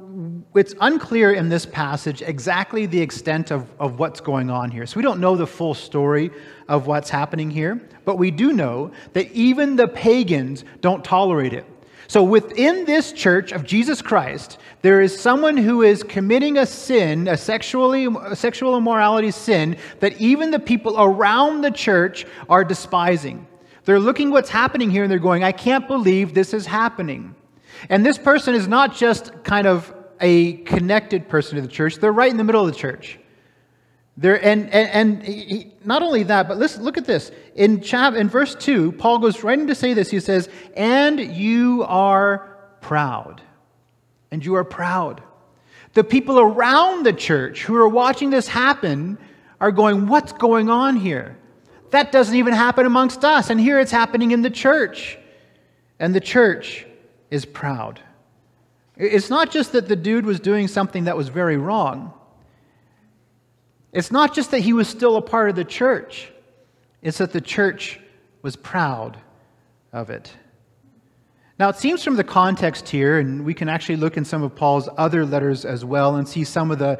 it's 0.56 0.74
unclear 0.82 1.34
in 1.34 1.50
this 1.50 1.66
passage 1.66 2.22
exactly 2.22 2.86
the 2.86 3.00
extent 3.00 3.52
of, 3.52 3.70
of 3.80 4.00
what's 4.00 4.20
going 4.20 4.50
on 4.50 4.72
here. 4.72 4.86
So 4.86 4.98
we 4.98 5.04
don't 5.04 5.20
know 5.20 5.36
the 5.36 5.46
full 5.46 5.74
story 5.74 6.32
of 6.68 6.88
what's 6.88 7.10
happening 7.10 7.52
here, 7.52 7.82
but 8.04 8.18
we 8.18 8.32
do 8.32 8.52
know 8.54 8.92
that 9.14 9.32
even 9.32 9.76
the 9.76 9.88
pagans 9.88 10.66
don't 10.82 11.04
tolerate 11.04 11.54
it. 11.54 11.66
So 12.08 12.24
within 12.24 12.86
this 12.86 13.12
church 13.12 13.52
of 13.52 13.66
Jesus 13.66 14.02
Christ, 14.02 14.60
there 14.82 15.02
is 15.02 15.20
someone 15.20 15.58
who 15.58 15.82
is 15.82 16.04
committing 16.04 16.58
a 16.58 16.66
sin, 16.66 17.28
a, 17.28 17.36
sexually, 17.36 18.08
a 18.24 18.36
sexual 18.36 18.78
immorality 18.78 19.30
sin, 19.32 19.78
that 20.00 20.20
even 20.20 20.50
the 20.50 20.60
people 20.60 20.96
around 20.98 21.62
the 21.62 21.72
church 21.72 22.26
are 22.50 22.64
despising. 22.64 23.46
They're 23.84 24.00
looking 24.00 24.32
what's 24.32 24.50
happening 24.50 24.90
here 24.90 25.04
and 25.04 25.12
they're 25.12 25.20
going, 25.20 25.44
I 25.44 25.52
can't 25.52 25.88
believe 25.88 26.34
this 26.34 26.54
is 26.54 26.66
happening. 26.66 27.36
And 27.90 28.06
this 28.06 28.18
person 28.18 28.56
is 28.56 28.68
not 28.68 28.96
just 28.96 29.44
kind 29.44 29.68
of 29.68 29.94
a 30.20 30.54
connected 30.58 31.30
person 31.30 31.56
to 31.56 31.62
the 31.62 31.68
church, 31.68 31.98
they're 31.98 32.12
right 32.12 32.32
in 32.32 32.38
the 32.38 32.44
middle 32.44 32.66
of 32.66 32.72
the 32.72 32.78
church. 32.78 33.20
There, 34.18 34.44
and 34.44 34.74
and, 34.74 34.90
and 34.90 35.24
he, 35.24 35.74
not 35.86 36.02
only 36.02 36.24
that, 36.24 36.48
but 36.48 36.58
listen, 36.58 36.84
look 36.84 36.98
at 36.98 37.06
this. 37.06 37.32
In, 37.56 37.82
chap, 37.82 38.16
in 38.16 38.30
verse 38.30 38.56
2, 38.56 38.94
Paul 38.94 39.20
goes 39.20 39.44
right 39.44 39.58
in 39.58 39.68
to 39.68 39.76
say 39.76 39.94
this. 39.94 40.10
He 40.10 40.20
says, 40.20 40.50
And 40.76 41.20
you 41.20 41.86
are 41.88 42.58
proud. 42.82 43.42
And 44.32 44.44
you 44.44 44.56
are 44.56 44.64
proud. 44.64 45.22
The 45.94 46.04
people 46.04 46.40
around 46.40 47.06
the 47.06 47.14
church 47.14 47.64
who 47.64 47.76
are 47.76 47.88
watching 47.88 48.32
this 48.32 48.48
happen 48.48 49.20
are 49.62 49.72
going, 49.72 50.08
What's 50.08 50.34
going 50.34 50.70
on 50.70 50.96
here? 50.96 51.38
That 51.92 52.12
doesn't 52.12 52.36
even 52.36 52.54
happen 52.54 52.86
amongst 52.86 53.24
us. 53.24 53.50
And 53.50 53.60
here 53.60 53.80
it's 53.80 53.92
happening 53.92 54.32
in 54.32 54.42
the 54.42 54.50
church. 54.50 55.18
And 56.00 56.14
the 56.14 56.20
church 56.20 56.86
is 57.32 57.46
proud. 57.46 58.02
It's 58.98 59.30
not 59.30 59.51
just 59.51 59.74
that 59.74 59.88
the 59.88 59.96
dude 59.96 60.25
was 60.25 60.39
doing 60.39 60.68
something 60.68 61.04
that 61.04 61.16
was 61.16 61.30
very 61.30 61.58
wrong. 61.58 62.13
It's 63.94 64.12
not 64.12 64.34
just 64.34 64.51
that 64.51 64.60
he 64.60 64.74
was 64.74 64.88
still 64.88 65.16
a 65.16 65.22
part 65.22 65.50
of 65.50 65.56
the 65.56 65.63
church, 65.63 66.32
it's 67.01 67.20
that 67.20 67.32
the 67.32 67.42
church 67.42 68.00
was 68.42 68.56
proud 68.56 69.18
of 69.94 70.10
it. 70.10 70.32
Now, 71.60 71.70
it 71.70 71.77
seems 71.77 72.04
from 72.04 72.16
the 72.16 72.24
context 72.24 72.88
here, 72.88 73.18
and 73.18 73.44
we 73.44 73.54
can 73.54 73.68
actually 73.68 73.96
look 73.96 74.16
in 74.16 74.25
some 74.25 74.44
of 74.44 74.56
Paul's 74.56 74.88
other 74.98 75.25
letters 75.25 75.66
as 75.66 75.84
well 75.84 76.16
and 76.18 76.27
see 76.27 76.44
some 76.44 76.70
of 76.70 76.77
the, 76.77 77.00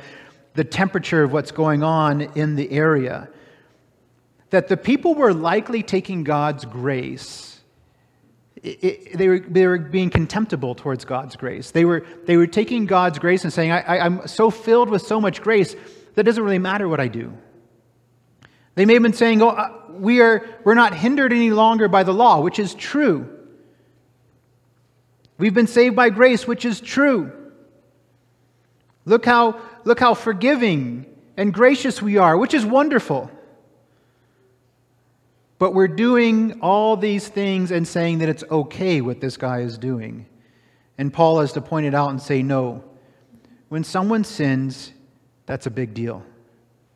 the 0.56 0.64
temperature 0.64 1.22
of 1.22 1.32
what's 1.32 1.52
going 1.52 1.84
on 1.84 2.22
in 2.22 2.56
the 2.56 2.72
area, 2.72 3.30
that 4.50 4.68
the 4.68 4.78
people 4.78 5.14
were 5.14 5.34
likely 5.34 5.84
taking 5.84 6.24
God's 6.24 6.66
grace 6.66 7.57
it, 8.64 8.84
it, 8.84 9.18
they, 9.18 9.28
were, 9.28 9.40
they 9.40 9.68
were 9.68 9.78
being 9.78 10.10
contemptible 10.10 10.76
towards 10.76 11.06
God's 11.06 11.36
grace. 11.36 11.72
They 11.72 11.86
were, 11.86 12.06
they 12.26 12.38
were 12.38 12.48
taking 12.48 12.86
God's 12.86 13.20
grace 13.20 13.44
and 13.44 13.54
saying, 13.54 13.72
I, 13.72 13.82
I, 13.82 14.06
I'm 14.06 14.28
so 14.28 14.50
filled 14.50 14.90
with 14.90 15.02
so 15.02 15.22
much 15.22 15.42
grace 15.42 15.74
that 15.74 16.22
it 16.22 16.24
doesn't 16.24 16.44
really 16.44 16.60
matter 16.60 16.88
what 16.88 17.00
I 17.00 17.08
do. 17.08 17.34
They 18.76 18.86
may 18.86 18.94
have 18.94 19.04
been 19.04 19.14
saying, 19.14 19.42
Oh, 19.42 19.50
uh, 19.50 19.74
we 19.92 20.22
are, 20.22 20.46
we're 20.64 20.76
not 20.76 20.94
hindered 20.94 21.34
any 21.34 21.52
longer 21.52 21.88
by 21.88 22.04
the 22.04 22.14
law, 22.14 22.42
which 22.42 22.60
is 22.60 22.74
true. 22.74 23.34
We've 25.38 25.54
been 25.54 25.68
saved 25.68 25.96
by 25.96 26.10
grace, 26.10 26.48
which 26.48 26.66
is 26.66 26.82
true. 26.82 27.32
Look 29.06 29.26
how, 29.26 29.62
look 29.84 30.00
how 30.00 30.16
forgiving 30.16 31.06
and 31.38 31.54
gracious 31.54 32.02
we 32.02 32.18
are, 32.18 32.38
which 32.38 32.54
is 32.54 32.66
wonderful. 32.66 33.32
But 35.60 35.74
we're 35.74 35.88
doing 35.88 36.60
all 36.62 36.98
these 36.98 37.28
things 37.28 37.72
and 37.72 37.88
saying 37.88 38.20
that 38.20 38.30
it's 38.30 38.44
okay 38.52 39.02
what 39.02 39.22
this 39.22 39.38
guy 39.38 39.62
is 39.62 39.78
doing. 39.78 40.28
And 40.98 41.12
Paul 41.12 41.40
has 41.40 41.54
to 41.54 41.62
point 41.62 41.86
it 41.86 41.96
out 41.96 42.10
and 42.10 42.22
say, 42.22 42.44
no. 42.44 42.84
When 43.70 43.84
someone 43.84 44.24
sins, 44.24 44.94
that's 45.46 45.66
a 45.66 45.72
big 45.72 45.94
deal. 45.94 46.24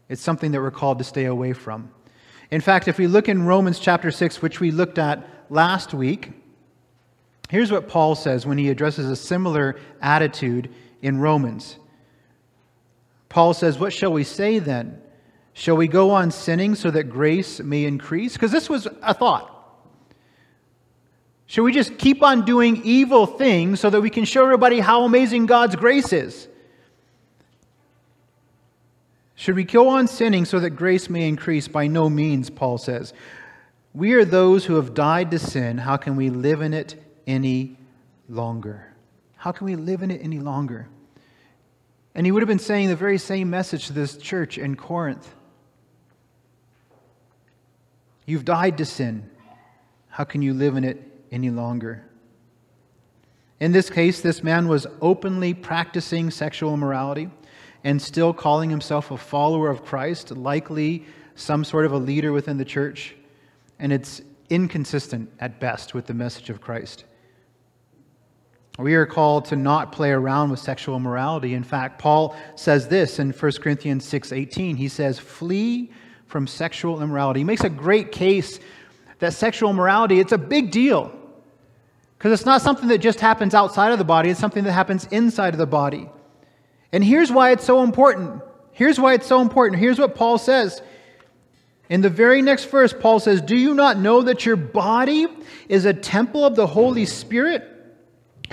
It's 0.10 0.22
something 0.22 0.51
that 0.51 0.62
we're 0.62 0.72
called 0.72 1.00
to 1.00 1.03
stay 1.03 1.25
away 1.25 1.53
from. 1.53 1.91
In 2.51 2.62
fact, 2.62 2.88
if 2.88 2.98
we 2.98 3.08
look 3.08 3.30
in 3.30 3.44
Romans 3.46 3.80
chapter 3.80 4.12
6, 4.12 4.41
which 4.41 4.60
we 4.60 4.72
looked 4.72 4.98
at 4.98 5.27
last 5.50 5.94
week, 5.94 6.32
here's 7.50 7.72
what 7.72 7.88
Paul 7.88 8.15
says 8.15 8.46
when 8.46 8.58
he 8.58 8.70
addresses 8.70 9.10
a 9.10 9.15
similar 9.15 9.80
attitude 10.01 10.70
in 11.01 11.20
Romans. 11.20 11.77
Paul 13.30 13.53
says, 13.53 13.80
What 13.80 13.94
shall 13.94 14.12
we 14.12 14.25
say 14.25 14.60
then? 14.60 15.01
Shall 15.53 15.77
we 15.77 15.88
go 15.88 16.12
on 16.12 16.31
sinning 16.31 16.75
so 16.75 16.91
that 16.91 17.03
grace 17.03 17.60
may 17.60 17.86
increase? 17.86 18.34
Because 18.34 18.51
this 18.51 18.70
was 18.70 18.88
a 19.01 19.13
thought. 19.13 19.58
Should 21.46 21.63
we 21.63 21.74
just 21.74 21.98
keep 21.98 22.24
on 22.24 22.46
doing 22.46 22.81
evil 22.86 23.25
things 23.25 23.81
so 23.81 23.89
that 23.89 24.00
we 24.00 24.10
can 24.10 24.24
show 24.24 24.43
everybody 24.43 24.79
how 24.79 25.03
amazing 25.03 25.48
God's 25.48 25.75
grace 25.75 26.13
is? 26.13 26.48
Should 29.36 29.55
we 29.55 29.65
go 29.65 29.89
on 29.89 30.08
sinning 30.08 30.46
so 30.46 30.60
that 30.60 30.70
grace 30.70 31.10
may 31.10 31.27
increase? 31.27 31.67
By 31.67 31.88
no 31.88 32.10
means, 32.10 32.50
Paul 32.50 32.77
says. 32.77 33.13
We 33.93 34.13
are 34.13 34.24
those 34.24 34.65
who 34.65 34.75
have 34.75 34.93
died 34.93 35.31
to 35.31 35.39
sin. 35.39 35.79
How 35.79 35.98
can 35.98 36.15
we 36.15 36.29
live 36.29 36.62
in 36.62 36.74
it 36.74 36.96
any 37.27 37.75
longer? 38.29 38.88
How 39.36 39.51
can 39.51 39.65
we 39.65 39.75
live 39.75 40.03
in 40.03 40.12
it 40.12 40.22
any 40.24 40.39
longer? 40.39 40.88
And 42.15 42.25
he 42.25 42.31
would 42.31 42.41
have 42.41 42.48
been 42.48 42.60
saying 42.60 42.88
the 42.88 42.96
very 42.96 43.17
same 43.17 43.50
message 43.50 43.88
to 43.88 43.93
this 43.93 44.15
church 44.15 44.58
in 44.58 44.75
Corinth. 44.75 45.34
You've 48.31 48.45
died 48.45 48.77
to 48.77 48.85
sin. 48.85 49.29
How 50.07 50.23
can 50.23 50.41
you 50.41 50.53
live 50.53 50.77
in 50.77 50.85
it 50.85 51.05
any 51.33 51.50
longer? 51.50 52.05
In 53.59 53.73
this 53.73 53.89
case, 53.89 54.21
this 54.21 54.41
man 54.41 54.69
was 54.69 54.88
openly 55.01 55.53
practicing 55.53 56.31
sexual 56.31 56.73
immorality 56.73 57.29
and 57.83 58.01
still 58.01 58.31
calling 58.31 58.69
himself 58.69 59.11
a 59.11 59.17
follower 59.17 59.69
of 59.69 59.83
Christ, 59.83 60.31
likely 60.31 61.03
some 61.35 61.65
sort 61.65 61.85
of 61.85 61.91
a 61.91 61.97
leader 61.97 62.31
within 62.31 62.57
the 62.57 62.63
church. 62.63 63.17
And 63.79 63.91
it's 63.91 64.21
inconsistent 64.50 65.29
at 65.41 65.59
best 65.59 65.93
with 65.93 66.05
the 66.05 66.13
message 66.13 66.50
of 66.50 66.61
Christ. 66.61 67.03
We 68.79 68.95
are 68.95 69.05
called 69.05 69.43
to 69.47 69.57
not 69.57 69.91
play 69.91 70.11
around 70.11 70.51
with 70.51 70.61
sexual 70.61 70.95
immorality. 70.95 71.53
In 71.53 71.65
fact, 71.65 72.00
Paul 72.00 72.38
says 72.55 72.88
this 72.88 73.19
in 73.19 73.33
1 73.33 73.61
Corinthians 73.61 74.05
6:18. 74.05 74.77
He 74.77 74.88
says, 74.88 75.19
"Flee 75.19 75.91
from 76.31 76.47
sexual 76.47 77.03
immorality." 77.03 77.41
He 77.41 77.43
makes 77.43 77.63
a 77.63 77.69
great 77.69 78.11
case 78.11 78.59
that 79.21 79.33
sexual 79.33 79.69
immorality, 79.69 80.19
it's 80.19 80.33
a 80.33 80.38
big 80.38 80.71
deal. 80.71 81.11
Because 82.17 82.33
it's 82.33 82.45
not 82.45 82.61
something 82.61 82.89
that 82.89 82.97
just 82.97 83.19
happens 83.19 83.53
outside 83.53 83.91
of 83.91 84.00
the 84.00 84.03
body, 84.03 84.29
it's 84.29 84.39
something 84.39 84.63
that 84.65 84.73
happens 84.73 85.07
inside 85.11 85.53
of 85.53 85.59
the 85.59 85.65
body. 85.65 86.09
And 86.91 87.03
here's 87.03 87.31
why 87.31 87.51
it's 87.51 87.63
so 87.63 87.83
important. 87.83 88.41
Here's 88.71 89.00
why 89.00 89.13
it's 89.13 89.27
so 89.27 89.41
important. 89.41 89.79
Here's 89.79 90.00
what 90.00 90.15
Paul 90.15 90.38
says. 90.38 90.81
In 91.89 92.01
the 92.01 92.09
very 92.09 92.41
next 92.41 92.65
verse, 92.65 92.93
Paul 92.93 93.19
says, 93.19 93.41
Do 93.41 93.55
you 93.55 93.73
not 93.73 93.97
know 93.97 94.23
that 94.23 94.45
your 94.45 94.55
body 94.55 95.27
is 95.69 95.85
a 95.85 95.93
temple 95.93 96.45
of 96.45 96.55
the 96.55 96.67
Holy 96.67 97.05
Spirit 97.05 97.63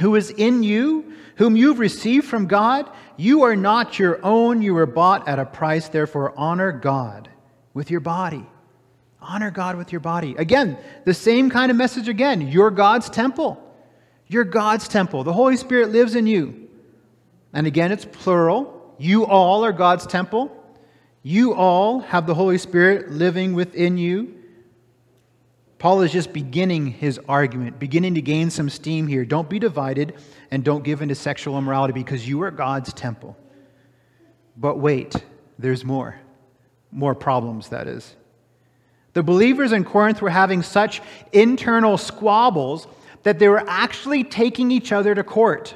who 0.01 0.17
is 0.17 0.31
in 0.31 0.63
you, 0.63 1.13
whom 1.37 1.57
you've 1.57 1.79
received 1.79 2.27
from 2.27 2.47
God? 2.47 2.91
You 3.17 3.43
are 3.43 3.57
not 3.57 3.99
your 3.99 4.21
own, 4.25 4.61
you 4.61 4.75
were 4.75 4.87
bought 4.87 5.29
at 5.29 5.39
a 5.39 5.47
price, 5.47 5.89
therefore 5.89 6.35
honor 6.37 6.73
God 6.73 7.29
with 7.79 7.93
your 7.93 8.01
body. 8.01 8.45
Honor 9.21 9.53
God 9.53 9.77
with 9.77 9.93
your 9.93 10.01
body. 10.01 10.35
Again, 10.37 10.77
the 11.05 11.15
same 11.15 11.49
kind 11.49 11.71
of 11.71 11.77
message 11.77 12.09
again. 12.09 12.49
You're 12.49 12.73
God's 12.73 13.09
temple. 13.09 13.57
You're 14.27 14.43
God's 14.43 14.89
temple. 14.89 15.23
The 15.23 15.33
Holy 15.33 15.57
Spirit 15.57 15.91
lives 15.91 16.17
in 16.17 16.27
you. 16.27 16.69
And 17.53 17.69
again, 17.69 17.93
it's 17.93 18.05
plural. 18.05 18.97
You 18.99 19.27
all 19.27 19.65
are 19.65 19.71
God's 19.71 20.09
temple. 20.09 20.53
You 21.23 21.55
all 21.55 22.01
have 22.01 22.27
the 22.27 22.35
Holy 22.35 22.59
Spirit 22.59 23.13
living 23.13 23.55
within 23.55 23.97
you. 23.97 24.35
Paul 25.79 26.03
is 26.03 26.11
just 26.11 26.33
beginning 26.33 26.89
his 26.89 27.21
argument, 27.29 27.79
beginning 27.79 28.17
to 28.17 28.21
gain 28.21 28.51
some 28.51 28.69
steam 28.69 29.07
here. 29.07 29.25
Don't 29.25 29.49
be 29.49 29.61
divided 29.61 30.17
and 30.51 30.65
don't 30.65 30.83
give 30.83 31.01
in 31.01 31.11
to 31.11 31.15
sexual 31.15 31.57
immorality 31.57 31.93
because 31.93 32.29
you 32.29 32.43
are 32.43 32.51
God's 32.51 32.93
temple. 32.93 33.37
But 34.57 34.81
wait, 34.81 35.15
there's 35.61 35.85
more. 35.85 36.19
More 36.91 37.15
problems, 37.15 37.69
that 37.69 37.87
is. 37.87 38.15
The 39.15 39.23
believers 39.23 39.73
in 39.73 39.85
Corinth 39.85 40.23
were 40.23 40.31
having 40.31 40.63
such 40.63 41.03
internal 41.33 41.99
squabbles 41.99 42.87
that 43.23 43.39
they 43.39 43.49
were 43.49 43.65
actually 43.67 44.25
taking 44.25 44.71
each 44.71 44.93
other 44.93 45.15
to 45.15 45.25
court. 45.25 45.75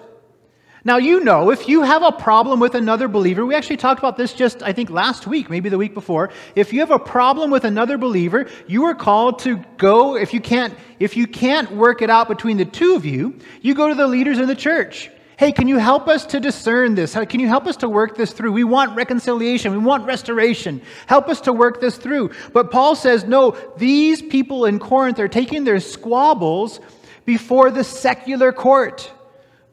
Now, 0.85 0.97
you 0.97 1.21
know, 1.21 1.51
if 1.51 1.69
you 1.69 1.83
have 1.83 2.03
a 2.03 2.11
problem 2.11 2.59
with 2.59 2.75
another 2.75 3.07
believer, 3.07 3.47
we 3.47 3.55
actually 3.55 3.77
talked 3.77 4.01
about 4.01 4.17
this 4.17 4.33
just, 4.33 4.63
I 4.65 4.73
think, 4.73 4.91
last 4.91 5.29
week, 5.29 5.49
maybe 5.49 5.69
the 5.69 5.79
week 5.79 5.95
before. 5.95 6.31
If 6.57 6.73
you 6.73 6.81
have 6.81 6.91
a 6.91 6.99
problem 6.99 7.53
with 7.53 7.65
another 7.65 7.99
believer, 7.99 8.49
you 8.67 8.85
are 8.85 8.95
called 8.95 9.39
to 9.41 9.59
go, 9.77 10.17
if 10.17 10.35
you 10.35 10.41
can't, 10.41 10.75
if 10.99 11.17
you 11.17 11.29
can't 11.29 11.71
work 11.71 12.03
it 12.03 12.11
out 12.11 12.27
between 12.27 12.57
the 12.57 12.65
two 12.65 12.97
of 12.97 13.05
you, 13.05 13.39
you 13.61 13.75
go 13.75 13.89
to 13.89 13.95
the 13.95 14.09
leaders 14.09 14.39
in 14.39 14.49
the 14.49 14.57
church. 14.57 15.09
Hey, 15.39 15.53
can 15.53 15.67
you 15.67 15.79
help 15.79 16.09
us 16.09 16.27
to 16.27 16.41
discern 16.41 16.95
this? 16.95 17.15
Can 17.15 17.41
you 17.41 17.49
help 17.49 17.67
us 17.67 17.77
to 17.79 17.89
work 17.89 18.17
this 18.17 18.33
through? 18.33 18.53
We 18.53 18.65
want 18.65 18.95
reconciliation. 18.95 19.73
We 19.73 19.79
want 19.79 20.05
restoration. 20.05 20.83
Help 21.07 21.29
us 21.29 21.41
to 21.43 21.53
work 21.53 21.81
this 21.81 21.97
through. 21.97 22.33
But 22.53 22.71
Paul 22.71 22.95
says, 22.95 23.25
no, 23.25 23.57
these 23.77 24.21
people 24.21 24.67
in 24.67 24.79
Corinth 24.79 25.19
are 25.19 25.29
taking 25.29 25.65
their 25.65 25.81
squabbles 25.81 26.81
before 27.25 27.71
the 27.71 27.85
secular 27.85 28.53
court, 28.53 29.11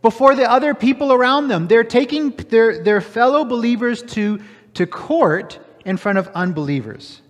before 0.01 0.35
the 0.35 0.49
other 0.49 0.73
people 0.73 1.11
around 1.11 1.49
them. 1.49 1.67
They're 1.67 1.83
taking 1.83 2.31
their, 2.31 2.81
their 2.81 3.01
fellow 3.01 3.43
believers 3.43 4.01
to, 4.13 4.39
to 4.75 4.87
court 4.87 5.59
in 5.83 5.97
front 5.97 6.19
of 6.19 6.29
unbelievers. 6.29 7.21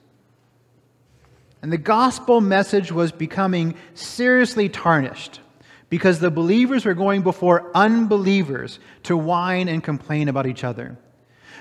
And 1.61 1.73
the 1.73 1.77
gospel 1.77 2.41
message 2.41 2.91
was 2.91 3.11
becoming 3.11 3.75
seriously 3.95 4.69
tarnished 4.69 5.41
because 5.89 6.19
the 6.19 6.31
believers 6.31 6.85
were 6.85 6.93
going 6.93 7.21
before 7.21 7.71
unbelievers 7.73 8.79
to 9.03 9.17
whine 9.17 9.67
and 9.67 9.83
complain 9.83 10.27
about 10.29 10.45
each 10.45 10.63
other. 10.63 10.97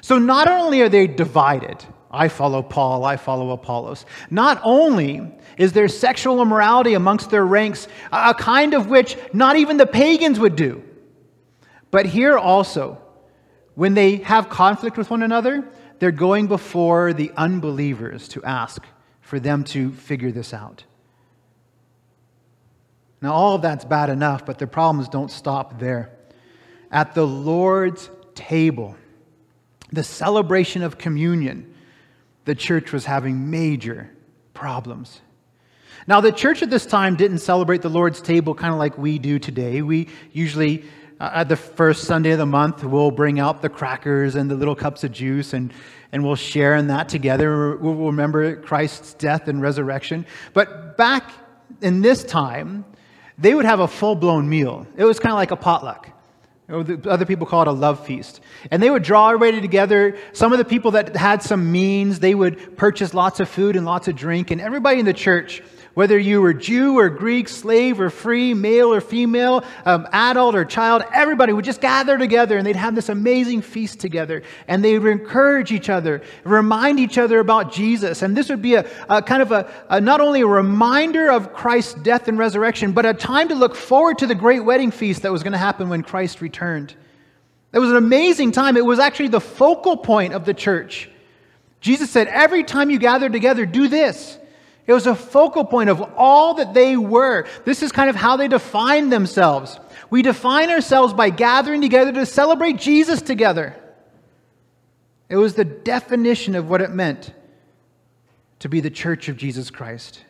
So 0.01 0.19
not 0.19 0.49
only 0.49 0.83
are 0.83 0.88
they 0.88 1.07
divided, 1.07 1.85
I 2.11 2.29
follow 2.29 2.62
Paul, 2.62 3.05
I 3.05 3.17
follow 3.17 3.51
Apollos, 3.51 4.07
not 4.31 4.61
only 4.62 5.33
is 5.57 5.73
there 5.73 5.88
sexual 5.88 6.41
immorality 6.41 6.95
amongst 6.95 7.31
their 7.31 7.45
ranks, 7.45 7.88
a 8.12 8.35
kind 8.35 8.75
of 8.75 8.88
which 8.88 9.17
not 9.33 9.57
even 9.57 9.77
the 9.77 9.87
pagans 9.87 10.38
would 10.38 10.57
do, 10.57 10.83
but 11.91 12.07
here 12.07 12.38
also, 12.38 13.01
when 13.75 13.95
they 13.95 14.17
have 14.17 14.49
conflict 14.49 14.97
with 14.97 15.11
one 15.11 15.23
another, 15.23 15.64
they're 15.99 16.11
going 16.11 16.47
before 16.47 17.12
the 17.12 17.33
unbelievers 17.37 18.29
to 18.29 18.45
ask 18.45 18.85
for 19.21 19.41
them 19.41 19.64
to 19.64 19.93
figure 19.93 20.31
this 20.31 20.55
out. 20.55 20.85
Now, 23.20 23.33
all 23.33 23.57
of 23.57 23.62
that's 23.62 23.85
bad 23.85 24.11
enough, 24.11 24.46
but 24.46 24.59
the 24.59 24.66
problems 24.66 25.09
don't 25.09 25.31
stop 25.31 25.78
there. 25.78 26.11
At 26.90 27.14
the 27.14 27.26
Lord's 27.26 28.11
table, 28.35 28.96
the 29.92 30.04
celebration 30.04 30.83
of 30.83 30.98
communion, 30.98 31.74
the 32.44 32.54
church 32.54 32.92
was 32.92 33.04
having 33.04 33.50
major 33.50 34.11
problems. 34.54 35.20
Now, 36.07 36.20
the 36.20 36.33
church 36.33 36.62
at 36.62 36.70
this 36.70 36.87
time 36.87 37.16
didn't 37.16 37.38
celebrate 37.38 37.83
the 37.83 37.90
Lord's 37.90 38.22
table 38.22 38.54
kind 38.54 38.72
of 38.72 38.78
like 38.78 38.96
we 38.96 39.18
do 39.18 39.38
today. 39.38 39.83
We 39.83 40.09
usually, 40.33 40.85
uh, 41.20 41.31
at 41.35 41.48
the 41.48 41.57
first 41.57 42.04
Sunday 42.04 42.31
of 42.31 42.38
the 42.38 42.46
month, 42.46 42.85
we'll 42.85 43.11
bring 43.11 43.40
out 43.40 43.61
the 43.61 43.68
crackers 43.68 44.35
and 44.35 44.50
the 44.50 44.54
little 44.54 44.74
cups 44.74 45.04
of 45.04 45.12
juice 45.12 45.52
and, 45.52 45.72
and 46.12 46.24
we'll 46.24 46.37
share 46.37 46.76
in 46.76 46.87
that 46.87 47.09
together. 47.09 47.76
We'll 47.76 47.94
remember 48.07 48.57
Christ's 48.57 49.14
death 49.14 49.48
and 49.48 49.61
resurrection. 49.61 50.24
But 50.54 50.96
back 50.96 51.31
in 51.83 52.00
this 52.00 52.24
time, 52.24 52.87
they 53.38 53.55
would 53.55 53.64
have 53.64 53.81
a 53.81 53.88
full 53.88 54.14
blown 54.14 54.48
meal. 54.48 54.87
It 54.96 55.05
was 55.05 55.18
kind 55.18 55.33
of 55.33 55.37
like 55.37 55.51
a 55.51 55.57
potluck. 55.57 56.11
Other 56.70 57.24
people 57.24 57.46
call 57.46 57.62
it 57.62 57.68
a 57.68 57.72
love 57.72 58.05
feast. 58.05 58.40
And 58.70 58.83
they 58.83 58.90
would 58.90 59.03
draw 59.03 59.31
everybody 59.31 59.62
together. 59.62 60.18
Some 60.35 60.53
of 60.53 60.59
the 60.59 60.66
people 60.66 60.90
that 60.90 61.16
had 61.16 61.42
some 61.42 61.72
means, 61.72 62.18
they 62.18 62.35
would 62.35 62.77
purchase 62.77 63.14
lots 63.14 63.40
of 63.40 63.48
food 63.48 63.74
and 63.74 63.87
lots 63.87 64.07
of 64.07 64.16
drink. 64.16 64.51
And 64.51 64.61
everybody 64.61 64.98
in 64.98 65.07
the 65.07 65.14
church 65.14 65.62
whether 65.99 66.17
you 66.17 66.41
were 66.41 66.55
Jew 66.55 66.97
or 66.97 67.09
Greek, 67.09 67.49
slave 67.49 68.01
or 68.01 68.09
free, 68.09 68.55
male 68.55 68.95
or 68.95 69.01
female, 69.01 69.65
um, 69.85 70.07
adult 70.13 70.55
or 70.55 70.65
child, 70.65 71.03
everybody 71.13 71.53
would 71.53 71.65
just 71.65 71.81
gather 71.81 72.17
together 72.17 72.57
and 72.57 72.65
they'd 72.65 72.77
have 72.77 72.95
this 72.95 73.09
amazing 73.09 73.63
feast 73.63 73.99
together. 73.99 74.45
And 74.69 74.85
they 74.85 74.97
would 74.97 75.11
encourage 75.11 75.73
each 75.73 75.91
other, 75.91 76.23
remind 76.45 77.01
each 77.01 77.19
other 77.19 77.41
about 77.41 77.73
Jesus. 77.73 78.23
And 78.23 78.37
this 78.37 78.49
would 78.49 78.63
be 78.63 78.77
a, 78.77 78.89
a 79.09 79.21
kind 79.21 79.43
of 79.43 79.51
a, 79.51 79.69
a 79.89 80.01
not 80.01 80.21
only 80.21 80.43
a 80.43 80.47
reminder 80.47 81.33
of 81.33 81.53
Christ's 81.53 81.95
death 81.95 82.29
and 82.29 82.39
resurrection, 82.39 82.93
but 82.93 83.05
a 83.05 83.13
time 83.13 83.49
to 83.49 83.57
look 83.57 83.75
forward 83.75 84.19
to 84.19 84.29
the 84.29 84.37
great 84.37 84.61
wedding 84.61 84.93
feast 84.93 85.23
that 85.23 85.33
was 85.33 85.43
going 85.43 85.51
to 85.51 85.59
happen 85.59 85.89
when 85.89 86.05
Christ 86.05 86.41
returned. 86.41 86.95
It 87.73 87.81
was 87.81 87.91
an 87.91 87.97
amazing 87.97 88.53
time. 88.53 88.77
It 88.77 88.87
was 88.87 89.01
actually 89.01 89.31
the 89.31 89.41
focal 89.41 89.97
point 89.97 90.33
of 90.33 90.45
the 90.45 90.55
church. 90.55 91.11
Jesus 91.81 92.09
said, 92.09 92.29
Every 92.29 92.63
time 92.63 92.89
you 92.89 93.01
gather 93.01 93.29
together, 93.29 93.67
do 93.67 93.89
this. 93.89 94.39
It 94.88 94.94
was 94.94 95.07
a 95.07 95.14
focal 95.14 95.66
point 95.66 95.90
of 95.90 96.01
all 96.16 96.55
that 96.55 96.72
they 96.72 96.96
were. 96.96 97.46
This 97.66 97.83
is 97.83 97.92
kind 97.92 98.09
of 98.09 98.16
how 98.16 98.38
they 98.38 98.48
defined 98.48 99.12
themselves. 99.12 99.79
We 100.09 100.22
define 100.22 100.70
ourselves 100.70 101.12
by 101.12 101.29
gathering 101.29 101.83
together 101.83 102.11
to 102.12 102.24
celebrate 102.24 102.79
Jesus 102.79 103.20
together. 103.20 103.77
It 105.29 105.37
was 105.37 105.55
the 105.55 105.66
definition 105.66 106.55
of 106.55 106.70
what 106.70 106.81
it 106.81 106.90
meant 106.90 107.35
to 108.61 108.70
be 108.70 108.81
the 108.81 108.88
church 108.88 109.29
of 109.29 109.37
Jesus 109.37 109.70
Christ. 109.70 110.24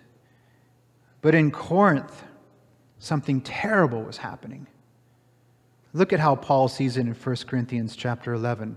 But 1.23 1.37
in 1.37 1.53
Corinth, 1.53 2.25
something 2.99 3.41
terrible 3.41 4.03
was 4.03 4.17
happening. 4.17 4.67
Look 5.93 6.13
at 6.13 6.19
how 6.19 6.35
Paul 6.35 6.67
sees 6.67 6.97
it 6.97 7.03
in 7.03 7.15
1 7.15 7.37
Corinthians 7.47 7.95
chapter 7.95 8.35
11, 8.35 8.77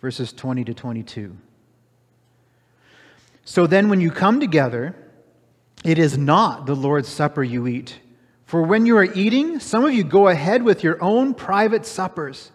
verses 0.00 0.32
20 0.32 0.64
to 0.64 0.72
22. 0.72 1.36
So 3.44 3.66
then, 3.66 3.88
when 3.88 4.00
you 4.00 4.10
come 4.10 4.40
together, 4.40 4.94
it 5.84 5.98
is 5.98 6.16
not 6.16 6.66
the 6.66 6.76
Lord's 6.76 7.08
Supper 7.08 7.42
you 7.42 7.66
eat. 7.66 7.98
For 8.44 8.62
when 8.62 8.86
you 8.86 8.96
are 8.98 9.04
eating, 9.04 9.60
some 9.60 9.84
of 9.84 9.92
you 9.92 10.04
go 10.04 10.28
ahead 10.28 10.62
with 10.62 10.84
your 10.84 11.02
own 11.02 11.34
private 11.34 11.86
suppers. 11.86 12.50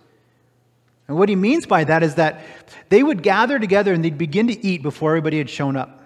And 1.08 1.18
what 1.18 1.30
he 1.30 1.36
means 1.36 1.66
by 1.66 1.84
that 1.86 2.04
is 2.04 2.16
that 2.16 2.42
they 2.90 3.02
would 3.02 3.24
gather 3.24 3.60
together 3.60 3.94
and 3.94 4.04
they'd 4.04 4.18
begin 4.18 4.48
to 4.48 4.66
eat 4.66 4.84
before 4.84 5.12
everybody 5.12 5.38
had 5.38 5.50
shown 5.50 5.76
up. 5.76 6.04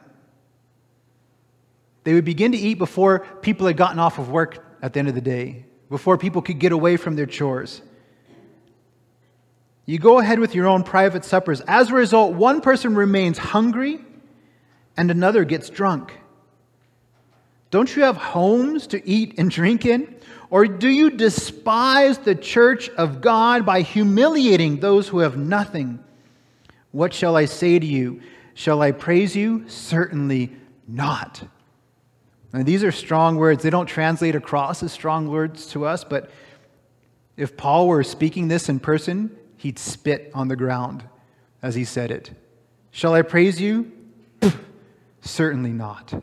They 2.03 2.13
would 2.13 2.25
begin 2.25 2.51
to 2.53 2.57
eat 2.57 2.75
before 2.75 3.19
people 3.41 3.67
had 3.67 3.77
gotten 3.77 3.99
off 3.99 4.17
of 4.17 4.29
work 4.29 4.63
at 4.81 4.93
the 4.93 4.99
end 4.99 5.09
of 5.09 5.15
the 5.15 5.21
day, 5.21 5.65
before 5.89 6.17
people 6.17 6.41
could 6.41 6.57
get 6.57 6.71
away 6.71 6.97
from 6.97 7.15
their 7.15 7.25
chores. 7.25 7.81
You 9.85 9.99
go 9.99 10.19
ahead 10.19 10.39
with 10.39 10.55
your 10.55 10.67
own 10.67 10.83
private 10.83 11.25
suppers. 11.25 11.61
As 11.61 11.89
a 11.91 11.95
result, 11.95 12.33
one 12.33 12.61
person 12.61 12.95
remains 12.95 13.37
hungry 13.37 13.99
and 14.97 15.12
another 15.12 15.43
gets 15.45 15.69
drunk. 15.69 16.13
Don't 17.71 17.95
you 17.95 18.04
have 18.04 18.17
homes 18.17 18.88
to 18.88 19.08
eat 19.08 19.36
and 19.38 19.49
drink 19.49 19.86
in? 19.86 20.15
Or 20.49 20.65
do 20.65 20.89
you 20.89 21.10
despise 21.10 22.17
the 22.17 22.36
church 22.36 22.89
of 22.89 23.21
God 23.21 23.65
by 23.65 23.82
humiliating 23.82 24.82
those 24.82 25.08
who 25.08 25.19
have 25.19 25.38
nothing? 25.38 26.04
What 26.91 27.13
shall 27.13 27.38
I 27.38 27.45
say 27.45 27.80
to 27.80 27.86
you? 27.86 28.21
Shall 28.54 28.82
I 28.82 28.91
praise 28.91 29.34
you? 29.36 29.63
Certainly 29.69 30.51
not. 30.88 31.41
Now, 32.54 32.63
these 32.63 32.84
are 32.84 32.91
strong 32.91 33.38
words. 33.38 33.63
They 33.63 33.69
don't 33.69 33.86
translate 33.86 34.36
across 34.36 34.84
as 34.84 34.91
strong 34.91 35.30
words 35.30 35.67
to 35.67 35.86
us, 35.86 36.04
but 36.04 36.30
if 37.38 37.56
Paul 37.56 37.88
were 37.88 38.04
speaking 38.04 38.49
this 38.49 38.67
in 38.67 38.82
person, 38.82 39.36
he'd 39.56 39.80
spit 39.80 40.32
on 40.34 40.49
the 40.49 40.58
ground 40.58 41.04
as 41.62 41.75
he 41.75 41.86
said 41.86 42.12
it. 42.12 42.32
Shall 42.91 43.13
I 43.13 43.21
praise 43.21 43.62
you? 43.62 43.89
Certainly 45.21 45.71
not. 45.71 46.13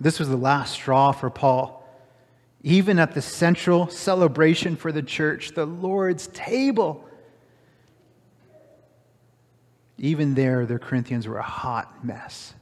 This 0.00 0.18
was 0.18 0.28
the 0.28 0.36
last 0.36 0.72
straw 0.72 1.12
for 1.12 1.30
Paul. 1.30 1.78
Even 2.62 2.98
at 2.98 3.14
the 3.14 3.22
central 3.22 3.88
celebration 3.88 4.76
for 4.76 4.92
the 4.92 5.02
church, 5.02 5.52
the 5.52 5.66
Lord's 5.66 6.28
table, 6.28 7.04
even 9.98 10.34
there, 10.34 10.66
the 10.66 10.78
Corinthians 10.78 11.28
were 11.28 11.38
a 11.38 11.42
hot 11.42 12.04
mess. 12.04 12.54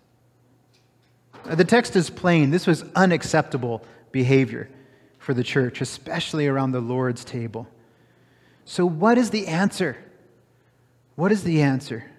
The 1.44 1.64
text 1.64 1.96
is 1.96 2.10
plain. 2.10 2.50
This 2.50 2.66
was 2.66 2.84
unacceptable 2.94 3.82
behavior 4.12 4.68
for 5.18 5.32
the 5.32 5.44
church, 5.44 5.80
especially 5.80 6.46
around 6.46 6.72
the 6.72 6.80
Lord's 6.80 7.24
table. 7.24 7.66
So, 8.64 8.84
what 8.84 9.16
is 9.16 9.30
the 9.30 9.46
answer? 9.46 9.96
What 11.14 11.32
is 11.32 11.42
the 11.42 11.62
answer? 11.62 12.09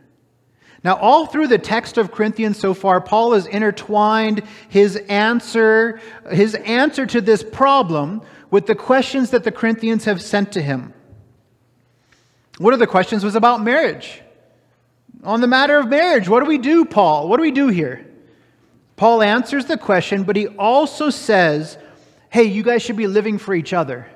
Now, 0.83 0.95
all 0.95 1.27
through 1.27 1.47
the 1.47 1.59
text 1.59 1.97
of 1.97 2.11
Corinthians 2.11 2.57
so 2.57 2.73
far, 2.73 3.01
Paul 3.01 3.33
has 3.33 3.45
intertwined 3.45 4.41
his 4.67 4.95
answer, 4.95 6.01
his 6.31 6.55
answer 6.55 7.05
to 7.05 7.21
this 7.21 7.43
problem 7.43 8.23
with 8.49 8.65
the 8.65 8.75
questions 8.75 9.29
that 9.29 9.43
the 9.43 9.51
Corinthians 9.51 10.05
have 10.05 10.21
sent 10.21 10.53
to 10.53 10.61
him. 10.61 10.93
One 12.57 12.73
of 12.73 12.79
the 12.79 12.87
questions 12.87 13.23
was 13.23 13.35
about 13.35 13.63
marriage. 13.63 14.21
On 15.23 15.39
the 15.39 15.47
matter 15.47 15.77
of 15.77 15.87
marriage, 15.87 16.27
what 16.27 16.39
do 16.39 16.47
we 16.47 16.57
do, 16.57 16.83
Paul? 16.85 17.29
What 17.29 17.37
do 17.37 17.43
we 17.43 17.51
do 17.51 17.67
here? 17.67 18.07
Paul 18.95 19.21
answers 19.21 19.65
the 19.65 19.77
question, 19.77 20.23
but 20.23 20.35
he 20.35 20.47
also 20.47 21.11
says, 21.11 21.77
hey, 22.29 22.43
you 22.43 22.63
guys 22.63 22.81
should 22.81 22.97
be 22.97 23.07
living 23.07 23.37
for 23.37 23.53
each 23.53 23.73
other. 23.73 24.07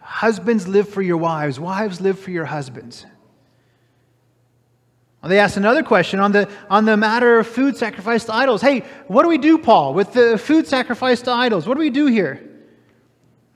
Husbands 0.00 0.66
live 0.66 0.88
for 0.88 1.02
your 1.02 1.16
wives, 1.16 1.60
wives 1.60 2.00
live 2.00 2.18
for 2.18 2.32
your 2.32 2.44
husbands. 2.44 3.06
They 5.24 5.38
asked 5.38 5.56
another 5.56 5.84
question 5.84 6.18
on 6.18 6.32
the, 6.32 6.48
on 6.68 6.84
the 6.84 6.96
matter 6.96 7.38
of 7.38 7.46
food 7.46 7.76
sacrificed 7.76 8.26
to 8.26 8.34
idols. 8.34 8.60
Hey, 8.60 8.80
what 9.06 9.22
do 9.22 9.28
we 9.28 9.38
do, 9.38 9.56
Paul, 9.56 9.94
with 9.94 10.12
the 10.12 10.36
food 10.36 10.66
sacrificed 10.66 11.26
to 11.26 11.30
idols? 11.30 11.66
What 11.66 11.74
do 11.74 11.80
we 11.80 11.90
do 11.90 12.06
here? 12.06 12.42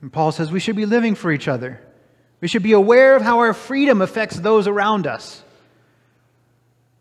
And 0.01 0.11
Paul 0.11 0.31
says 0.31 0.49
we 0.49 0.61
should 0.61 0.77
be 0.77 0.85
living 0.85 1.15
for 1.15 1.29
each 1.29 1.49
other. 1.49 1.81
We 2.39 2.47
should 2.47 2.63
be 2.63 2.71
aware 2.71 3.17
of 3.17 3.21
how 3.21 3.39
our 3.39 3.53
freedom 3.53 4.01
affects 4.01 4.37
those 4.37 4.67
around 4.67 5.07
us. 5.07 5.43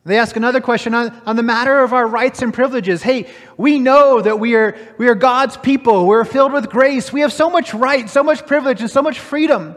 They 0.04 0.18
ask 0.18 0.34
another 0.36 0.60
question 0.60 0.94
on, 0.94 1.10
on 1.26 1.36
the 1.36 1.42
matter 1.42 1.82
of 1.82 1.92
our 1.92 2.06
rights 2.06 2.42
and 2.42 2.52
privileges. 2.52 3.02
Hey, 3.02 3.28
we 3.56 3.78
know 3.78 4.20
that 4.20 4.40
we 4.40 4.54
are, 4.56 4.76
we 4.98 5.08
are 5.08 5.14
God's 5.14 5.56
people. 5.56 6.06
We're 6.06 6.24
filled 6.24 6.52
with 6.52 6.70
grace. 6.70 7.12
We 7.12 7.20
have 7.20 7.32
so 7.32 7.50
much 7.50 7.72
right, 7.74 8.08
so 8.08 8.22
much 8.24 8.46
privilege, 8.46 8.80
and 8.80 8.90
so 8.90 9.02
much 9.02 9.18
freedom. 9.18 9.76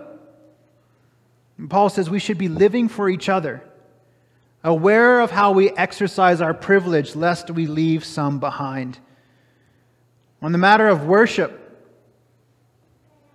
And 1.58 1.70
Paul 1.70 1.90
says 1.90 2.10
we 2.10 2.20
should 2.20 2.38
be 2.38 2.48
living 2.48 2.90
for 2.90 3.08
each 3.10 3.30
other 3.30 3.64
aware 4.64 5.22
of 5.22 5.32
how 5.32 5.52
we 5.52 5.70
exercise 5.72 6.42
our 6.42 6.54
privilege 6.54 7.16
lest 7.16 7.50
we 7.50 7.66
leave 7.66 8.04
some 8.04 8.40
behind. 8.40 9.00
On 10.42 10.52
the 10.52 10.58
matter 10.58 10.88
of 10.88 11.06
worship, 11.06 11.56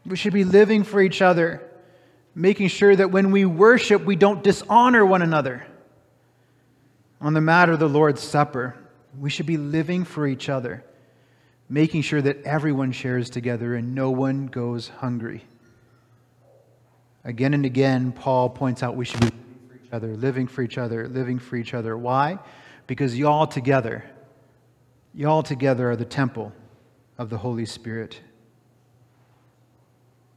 we 0.07 0.17
should 0.17 0.33
be 0.33 0.45
living 0.45 0.85
for 0.85 1.01
each 1.01 1.23
other, 1.23 1.63
making 2.35 2.69
sure 2.69 2.95
that 2.95 3.11
when 3.11 3.31
we 3.31 3.45
worship, 3.45 4.05
we 4.05 4.17
don't 4.17 4.43
dishonor 4.43 5.05
one 5.05 5.23
another. 5.23 5.67
On 7.21 7.33
the 7.33 7.41
matter 7.41 7.73
of 7.73 7.79
the 7.79 7.89
Lord's 7.89 8.23
Supper, 8.23 8.77
we 9.19 9.31
should 9.31 9.47
be 9.47 9.57
living 9.57 10.05
for 10.05 10.27
each 10.27 10.49
other, 10.49 10.85
making 11.69 12.03
sure 12.03 12.21
that 12.21 12.43
everyone 12.43 12.93
shares 12.93 13.31
together 13.31 13.75
and 13.75 13.95
no 13.95 14.11
one 14.11 14.47
goes 14.47 14.89
hungry. 14.89 15.45
Again 17.25 17.55
and 17.55 17.65
again, 17.65 18.13
Paul 18.13 18.51
points 18.51 18.83
out 18.83 18.97
we 18.97 19.07
should 19.07 19.21
be 19.21 19.31
other, 19.95 20.15
living 20.15 20.47
for 20.47 20.61
each 20.61 20.77
other, 20.77 21.09
living 21.09 21.39
for 21.39 21.57
each 21.57 21.73
other. 21.73 21.97
Why? 21.97 22.39
Because 22.87 23.19
y'all 23.19 23.47
together, 23.47 24.05
y'all 25.15 25.43
together 25.43 25.91
are 25.91 25.97
the 25.97 26.05
temple 26.05 26.53
of 27.17 27.31
the 27.31 27.39
Holy 27.39 27.65
Spirit. 27.65 28.21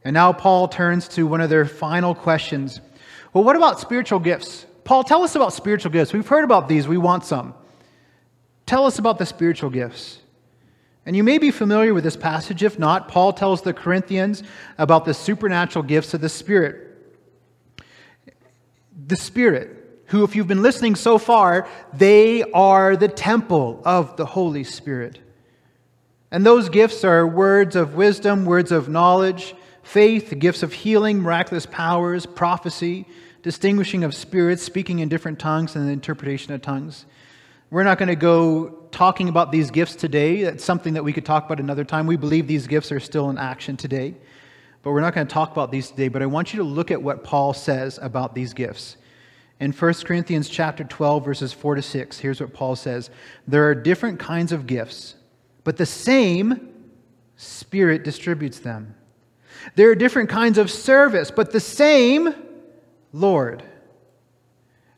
And 0.04 0.14
now 0.14 0.32
Paul 0.32 0.68
turns 0.68 1.08
to 1.08 1.26
one 1.26 1.42
of 1.42 1.50
their 1.50 1.66
final 1.66 2.14
questions. 2.14 2.80
Well, 3.34 3.44
what 3.44 3.56
about 3.56 3.80
spiritual 3.80 4.20
gifts? 4.20 4.64
Paul, 4.84 5.04
tell 5.04 5.22
us 5.22 5.34
about 5.34 5.52
spiritual 5.52 5.92
gifts. 5.92 6.14
We've 6.14 6.26
heard 6.26 6.44
about 6.44 6.68
these, 6.68 6.88
we 6.88 6.96
want 6.96 7.24
some. 7.24 7.52
Tell 8.64 8.86
us 8.86 8.98
about 8.98 9.18
the 9.18 9.26
spiritual 9.26 9.68
gifts. 9.68 10.20
And 11.04 11.16
you 11.16 11.24
may 11.24 11.38
be 11.38 11.50
familiar 11.50 11.94
with 11.94 12.04
this 12.04 12.16
passage. 12.16 12.62
If 12.62 12.78
not, 12.78 13.08
Paul 13.08 13.32
tells 13.32 13.62
the 13.62 13.72
Corinthians 13.72 14.42
about 14.76 15.04
the 15.04 15.14
supernatural 15.14 15.82
gifts 15.82 16.14
of 16.14 16.20
the 16.20 16.28
Spirit 16.28 16.87
the 19.08 19.16
Spirit, 19.16 20.02
who, 20.06 20.22
if 20.22 20.36
you've 20.36 20.46
been 20.46 20.62
listening 20.62 20.94
so 20.94 21.18
far, 21.18 21.66
they 21.94 22.42
are 22.52 22.94
the 22.94 23.08
temple 23.08 23.82
of 23.84 24.16
the 24.16 24.26
Holy 24.26 24.64
Spirit. 24.64 25.18
And 26.30 26.44
those 26.44 26.68
gifts 26.68 27.04
are 27.04 27.26
words 27.26 27.74
of 27.74 27.94
wisdom, 27.94 28.44
words 28.44 28.70
of 28.70 28.88
knowledge, 28.88 29.54
faith, 29.82 30.34
gifts 30.38 30.62
of 30.62 30.74
healing, 30.74 31.20
miraculous 31.20 31.64
powers, 31.64 32.26
prophecy, 32.26 33.06
distinguishing 33.42 34.04
of 34.04 34.14
spirits, 34.14 34.62
speaking 34.62 34.98
in 34.98 35.08
different 35.08 35.38
tongues, 35.38 35.74
and 35.74 35.88
the 35.88 35.92
interpretation 35.92 36.52
of 36.52 36.60
tongues. 36.60 37.06
We're 37.70 37.84
not 37.84 37.98
going 37.98 38.08
to 38.08 38.16
go 38.16 38.68
talking 38.90 39.30
about 39.30 39.52
these 39.52 39.70
gifts 39.70 39.94
today. 39.94 40.42
That's 40.42 40.64
something 40.64 40.94
that 40.94 41.04
we 41.04 41.14
could 41.14 41.24
talk 41.24 41.46
about 41.46 41.60
another 41.60 41.84
time. 41.84 42.06
We 42.06 42.16
believe 42.16 42.46
these 42.46 42.66
gifts 42.66 42.92
are 42.92 43.00
still 43.00 43.30
in 43.30 43.38
action 43.38 43.78
today 43.78 44.14
but 44.82 44.92
we're 44.92 45.00
not 45.00 45.14
going 45.14 45.26
to 45.26 45.32
talk 45.32 45.52
about 45.52 45.70
these 45.70 45.90
today. 45.90 46.08
But 46.08 46.22
I 46.22 46.26
want 46.26 46.52
you 46.52 46.58
to 46.58 46.64
look 46.64 46.90
at 46.90 47.02
what 47.02 47.24
Paul 47.24 47.52
says 47.52 47.98
about 48.00 48.34
these 48.34 48.54
gifts. 48.54 48.96
In 49.60 49.72
1 49.72 49.94
Corinthians 50.04 50.48
chapter 50.48 50.84
12, 50.84 51.24
verses 51.24 51.52
4 51.52 51.76
to 51.76 51.82
6, 51.82 52.18
here's 52.18 52.40
what 52.40 52.54
Paul 52.54 52.76
says 52.76 53.10
There 53.46 53.68
are 53.68 53.74
different 53.74 54.18
kinds 54.18 54.52
of 54.52 54.66
gifts, 54.66 55.16
but 55.64 55.76
the 55.76 55.86
same 55.86 56.74
Spirit 57.36 58.02
distributes 58.02 58.58
them. 58.58 58.96
There 59.76 59.90
are 59.90 59.94
different 59.94 60.28
kinds 60.28 60.58
of 60.58 60.70
service, 60.70 61.30
but 61.30 61.52
the 61.52 61.60
same 61.60 62.34
Lord. 63.12 63.62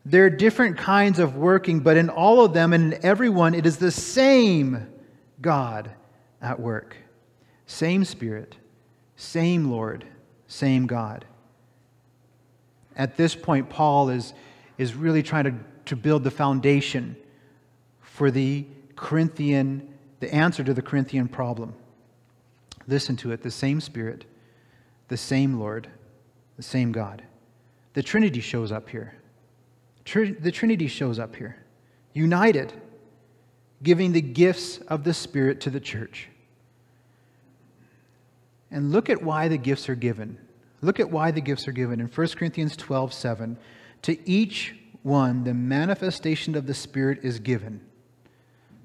There 0.06 0.24
are 0.24 0.30
different 0.30 0.78
kinds 0.78 1.18
of 1.18 1.36
working, 1.36 1.80
but 1.80 1.98
in 1.98 2.08
all 2.08 2.42
of 2.42 2.54
them 2.54 2.72
and 2.72 2.94
in 2.94 3.04
everyone, 3.04 3.54
it 3.54 3.66
is 3.66 3.76
the 3.76 3.90
same 3.90 4.88
God 5.42 5.90
at 6.40 6.58
work. 6.58 6.96
Same 7.66 8.04
Spirit, 8.04 8.56
same 9.20 9.70
Lord, 9.70 10.06
same 10.48 10.87
God. 10.87 11.26
At 12.96 13.18
this 13.18 13.35
point, 13.35 13.68
Paul 13.68 14.09
is, 14.09 14.33
is 14.78 14.94
really 14.94 15.22
trying 15.22 15.44
to, 15.44 15.54
to 15.87 15.96
build 15.96 16.24
the 16.24 16.30
foundation 16.30 17.16
for 18.00 18.30
the 18.30 18.66
Corinthian, 18.96 19.92
the 20.20 20.35
answer 20.35 20.64
to 20.64 20.72
the 20.72 20.80
Corinthian 20.80 21.28
problem. 21.28 21.74
Listen 22.88 23.14
to 23.16 23.30
it 23.33 23.42
the 23.42 23.50
same 23.50 23.80
Spirit, 23.83 24.24
the 25.09 25.18
same 25.18 25.61
Lord, 25.61 25.88
the 26.56 26.62
same 26.62 26.90
God. 26.90 27.22
The 27.92 28.02
Trinity 28.02 28.40
shows 28.40 28.72
up 28.72 28.88
here. 28.88 29.14
the 30.14 30.50
Trinity 30.50 30.87
shows 30.87 31.18
up 31.18 31.37
here, 31.37 31.59
united, 32.14 32.72
giving 33.83 34.12
the 34.12 34.22
gifts 34.22 34.78
of 34.88 35.04
the 35.04 35.12
Spirit 35.12 35.61
to 35.61 35.70
the 35.70 35.80
church. 35.80 36.29
And 38.70 38.92
look 38.92 39.11
at 39.11 39.22
why 39.22 39.48
the 39.48 39.59
gifts 39.59 39.88
are 39.88 39.94
given. 39.94 40.38
Look 40.80 41.00
at 41.00 41.11
why 41.11 41.30
the 41.30 41.40
gifts 41.40 41.66
are 41.68 41.72
given. 41.72 42.00
In 42.00 42.06
1 42.06 42.28
Corinthians 42.28 42.76
12 42.76 43.12
7, 43.12 43.59
to 44.02 44.28
each 44.28 44.76
one, 45.02 45.44
the 45.44 45.54
manifestation 45.54 46.54
of 46.54 46.66
the 46.66 46.74
Spirit 46.74 47.20
is 47.22 47.38
given 47.38 47.80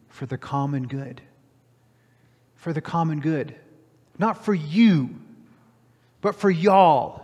for 0.09 0.25
the 0.25 0.37
common 0.37 0.87
good. 0.87 1.21
For 2.55 2.73
the 2.73 2.81
common 2.81 3.19
good. 3.19 3.55
Not 4.17 4.43
for 4.45 4.53
you, 4.53 5.09
but 6.21 6.35
for 6.35 6.49
y'all. 6.49 7.21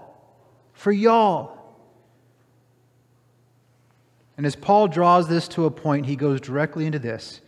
for 0.74 0.92
y'all. 0.92 1.58
And 4.38 4.46
as 4.46 4.56
Paul 4.56 4.88
draws 4.88 5.28
this 5.28 5.48
to 5.50 5.66
a 5.66 5.72
point, 5.72 6.06
he 6.06 6.16
goes 6.16 6.42
directly 6.42 6.86
into 6.86 7.00
this. 7.00 7.42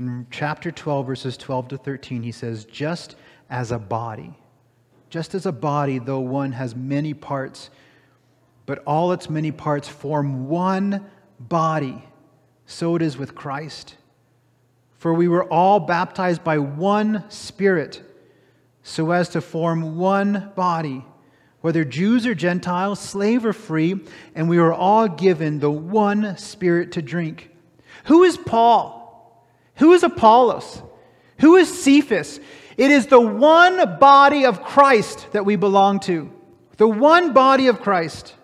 In 0.00 0.26
chapter 0.30 0.70
12, 0.70 1.06
verses 1.06 1.36
12 1.36 1.68
to 1.68 1.76
13, 1.76 2.22
he 2.22 2.32
says, 2.32 2.64
Just 2.64 3.16
as 3.50 3.70
a 3.70 3.78
body, 3.78 4.32
just 5.10 5.34
as 5.34 5.44
a 5.44 5.52
body, 5.52 5.98
though 5.98 6.20
one 6.20 6.52
has 6.52 6.74
many 6.74 7.12
parts, 7.12 7.68
but 8.64 8.82
all 8.86 9.12
its 9.12 9.28
many 9.28 9.52
parts 9.52 9.88
form 9.88 10.48
one 10.48 11.04
body, 11.38 12.02
so 12.64 12.96
it 12.96 13.02
is 13.02 13.18
with 13.18 13.34
Christ. 13.34 13.96
For 14.96 15.12
we 15.12 15.28
were 15.28 15.44
all 15.44 15.78
baptized 15.78 16.42
by 16.42 16.56
one 16.56 17.24
Spirit, 17.28 18.02
so 18.82 19.10
as 19.10 19.28
to 19.30 19.42
form 19.42 19.98
one 19.98 20.50
body, 20.56 21.04
whether 21.60 21.84
Jews 21.84 22.26
or 22.26 22.34
Gentiles, 22.34 23.00
slave 23.00 23.44
or 23.44 23.52
free, 23.52 24.00
and 24.34 24.48
we 24.48 24.58
were 24.58 24.72
all 24.72 25.08
given 25.08 25.58
the 25.58 25.70
one 25.70 26.38
Spirit 26.38 26.92
to 26.92 27.02
drink. 27.02 27.50
Who 28.04 28.22
is 28.22 28.38
Paul? 28.38 28.99
Who 29.80 29.94
is 29.94 30.02
Apollos? 30.02 30.82
Who 31.40 31.56
is 31.56 31.82
Cephas? 31.82 32.38
It 32.76 32.90
is 32.90 33.06
the 33.06 33.20
one 33.20 33.98
body 33.98 34.44
of 34.44 34.62
Christ 34.62 35.32
that 35.32 35.44
we 35.44 35.56
belong 35.56 36.00
to. 36.00 36.30
The 36.76 36.86
one 36.86 37.32
body 37.32 37.66
of 37.66 37.80
Christ. 37.80 38.34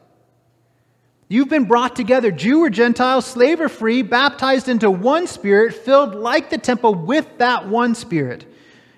You've 1.29 1.51
been 1.51 1.67
brought 1.67 1.95
together, 1.95 2.31
Jew 2.31 2.63
or 2.63 2.71
Gentile, 2.71 3.21
slave 3.21 3.61
or 3.61 3.69
free, 3.69 4.01
baptized 4.03 4.69
into 4.69 4.91
one 4.91 5.27
spirit, 5.27 5.75
filled 5.75 6.15
like 6.15 6.49
the 6.49 6.59
temple 6.59 6.95
with 6.95 7.27
that 7.39 7.69
one 7.69 7.95
spirit. 7.95 8.47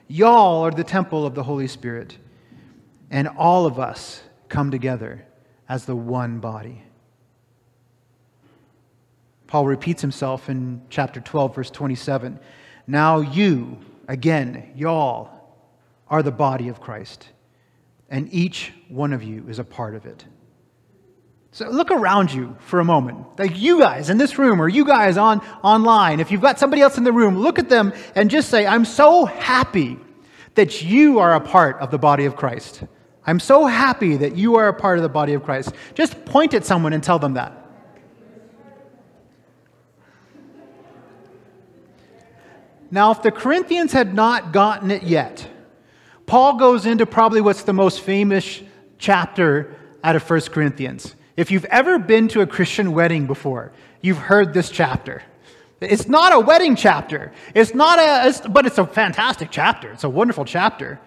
Y'all 0.06 0.62
are 0.62 0.70
the 0.70 0.84
temple 0.84 1.26
of 1.26 1.34
the 1.34 1.42
Holy 1.42 1.68
Spirit. 1.68 2.18
And 3.10 3.26
all 3.28 3.66
of 3.66 3.80
us 3.80 4.22
come 4.48 4.70
together 4.70 5.26
as 5.68 5.86
the 5.86 5.96
one 5.96 6.38
body. 6.38 6.84
Paul 9.48 9.66
repeats 9.66 10.02
himself 10.02 10.48
in 10.48 10.82
chapter 10.90 11.20
12, 11.20 11.54
verse 11.54 11.70
27. 11.70 12.38
Now 12.86 13.20
you, 13.20 13.78
again, 14.06 14.72
y'all, 14.76 15.30
are 16.06 16.22
the 16.22 16.30
body 16.30 16.68
of 16.68 16.80
Christ, 16.80 17.28
and 18.08 18.32
each 18.32 18.72
one 18.88 19.12
of 19.12 19.22
you 19.22 19.46
is 19.48 19.58
a 19.58 19.64
part 19.64 19.94
of 19.94 20.06
it. 20.06 20.24
So 21.50 21.68
look 21.70 21.90
around 21.90 22.32
you 22.32 22.56
for 22.60 22.78
a 22.78 22.84
moment. 22.84 23.38
Like 23.38 23.58
you 23.58 23.80
guys 23.80 24.10
in 24.10 24.18
this 24.18 24.38
room 24.38 24.60
or 24.60 24.68
you 24.68 24.84
guys 24.84 25.16
on 25.16 25.40
online, 25.62 26.20
if 26.20 26.30
you've 26.30 26.42
got 26.42 26.58
somebody 26.58 26.82
else 26.82 26.98
in 26.98 27.04
the 27.04 27.12
room, 27.12 27.38
look 27.38 27.58
at 27.58 27.70
them 27.70 27.94
and 28.14 28.30
just 28.30 28.50
say, 28.50 28.66
I'm 28.66 28.84
so 28.84 29.24
happy 29.24 29.98
that 30.54 30.82
you 30.82 31.20
are 31.20 31.34
a 31.34 31.40
part 31.40 31.80
of 31.80 31.90
the 31.90 31.98
body 31.98 32.26
of 32.26 32.36
Christ. 32.36 32.84
I'm 33.26 33.40
so 33.40 33.64
happy 33.64 34.16
that 34.18 34.36
you 34.36 34.56
are 34.56 34.68
a 34.68 34.74
part 34.74 34.98
of 34.98 35.02
the 35.02 35.08
body 35.08 35.32
of 35.32 35.42
Christ. 35.42 35.72
Just 35.94 36.24
point 36.26 36.52
at 36.52 36.66
someone 36.66 36.92
and 36.92 37.02
tell 37.02 37.18
them 37.18 37.34
that. 37.34 37.67
Now, 42.90 43.10
if 43.10 43.22
the 43.22 43.30
Corinthians 43.30 43.92
had 43.92 44.14
not 44.14 44.52
gotten 44.52 44.90
it 44.90 45.02
yet, 45.02 45.46
Paul 46.26 46.56
goes 46.56 46.86
into 46.86 47.06
probably 47.06 47.40
what's 47.40 47.62
the 47.62 47.72
most 47.72 48.00
famous 48.00 48.62
chapter 48.98 49.74
out 50.02 50.16
of 50.16 50.28
1 50.28 50.40
Corinthians. 50.52 51.14
If 51.36 51.50
you've 51.50 51.64
ever 51.66 51.98
been 51.98 52.28
to 52.28 52.40
a 52.40 52.46
Christian 52.46 52.92
wedding 52.92 53.26
before, 53.26 53.72
you've 54.00 54.18
heard 54.18 54.54
this 54.54 54.70
chapter. 54.70 55.22
It's 55.80 56.08
not 56.08 56.32
a 56.32 56.40
wedding 56.40 56.74
chapter. 56.76 57.32
It's 57.54 57.74
not 57.74 57.98
a, 57.98 58.28
it's, 58.28 58.40
but 58.40 58.66
it's 58.66 58.78
a 58.78 58.86
fantastic 58.86 59.50
chapter. 59.50 59.92
It's 59.92 60.04
a 60.04 60.08
wonderful 60.08 60.44
chapter. 60.44 60.98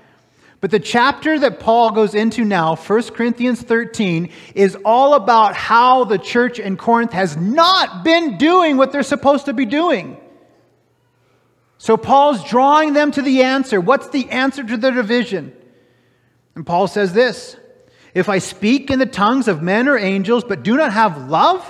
But 0.62 0.72
the 0.72 0.80
chapter 0.80 1.40
that 1.40 1.60
Paul 1.60 1.92
goes 1.92 2.14
into 2.14 2.46
now, 2.46 2.76
1 2.76 3.04
Corinthians 3.10 3.62
13, 3.62 4.30
is 4.54 4.78
all 4.86 5.16
about 5.16 5.56
how 5.56 6.04
the 6.04 6.20
church 6.20 6.60
in 6.60 6.78
Corinth 6.78 7.12
has 7.14 7.36
not 7.36 8.04
been 8.04 8.38
doing 8.38 8.78
what 8.78 8.92
they're 8.92 9.04
supposed 9.04 9.46
to 9.46 9.54
be 9.54 9.66
doing. 9.66 10.18
So 11.82 11.98
Paul's 11.98 12.44
drawing 12.44 12.94
them 12.94 13.10
to 13.10 13.24
the 13.24 13.42
answer. 13.42 13.82
What's 13.82 14.10
the 14.10 14.30
answer 14.30 14.64
to 14.64 14.78
the 14.78 14.92
division? 14.92 15.52
And 16.54 16.64
Paul 16.64 16.86
says 16.86 17.12
this 17.12 17.58
If 18.14 18.30
I 18.30 18.38
speak 18.38 18.92
in 18.92 19.00
the 19.00 19.08
tongues 19.08 19.48
of 19.48 19.64
men 19.64 19.88
or 19.88 19.98
angels, 19.98 20.44
but 20.44 20.62
do 20.62 20.78
not 20.78 20.94
have 20.94 21.28
love, 21.28 21.66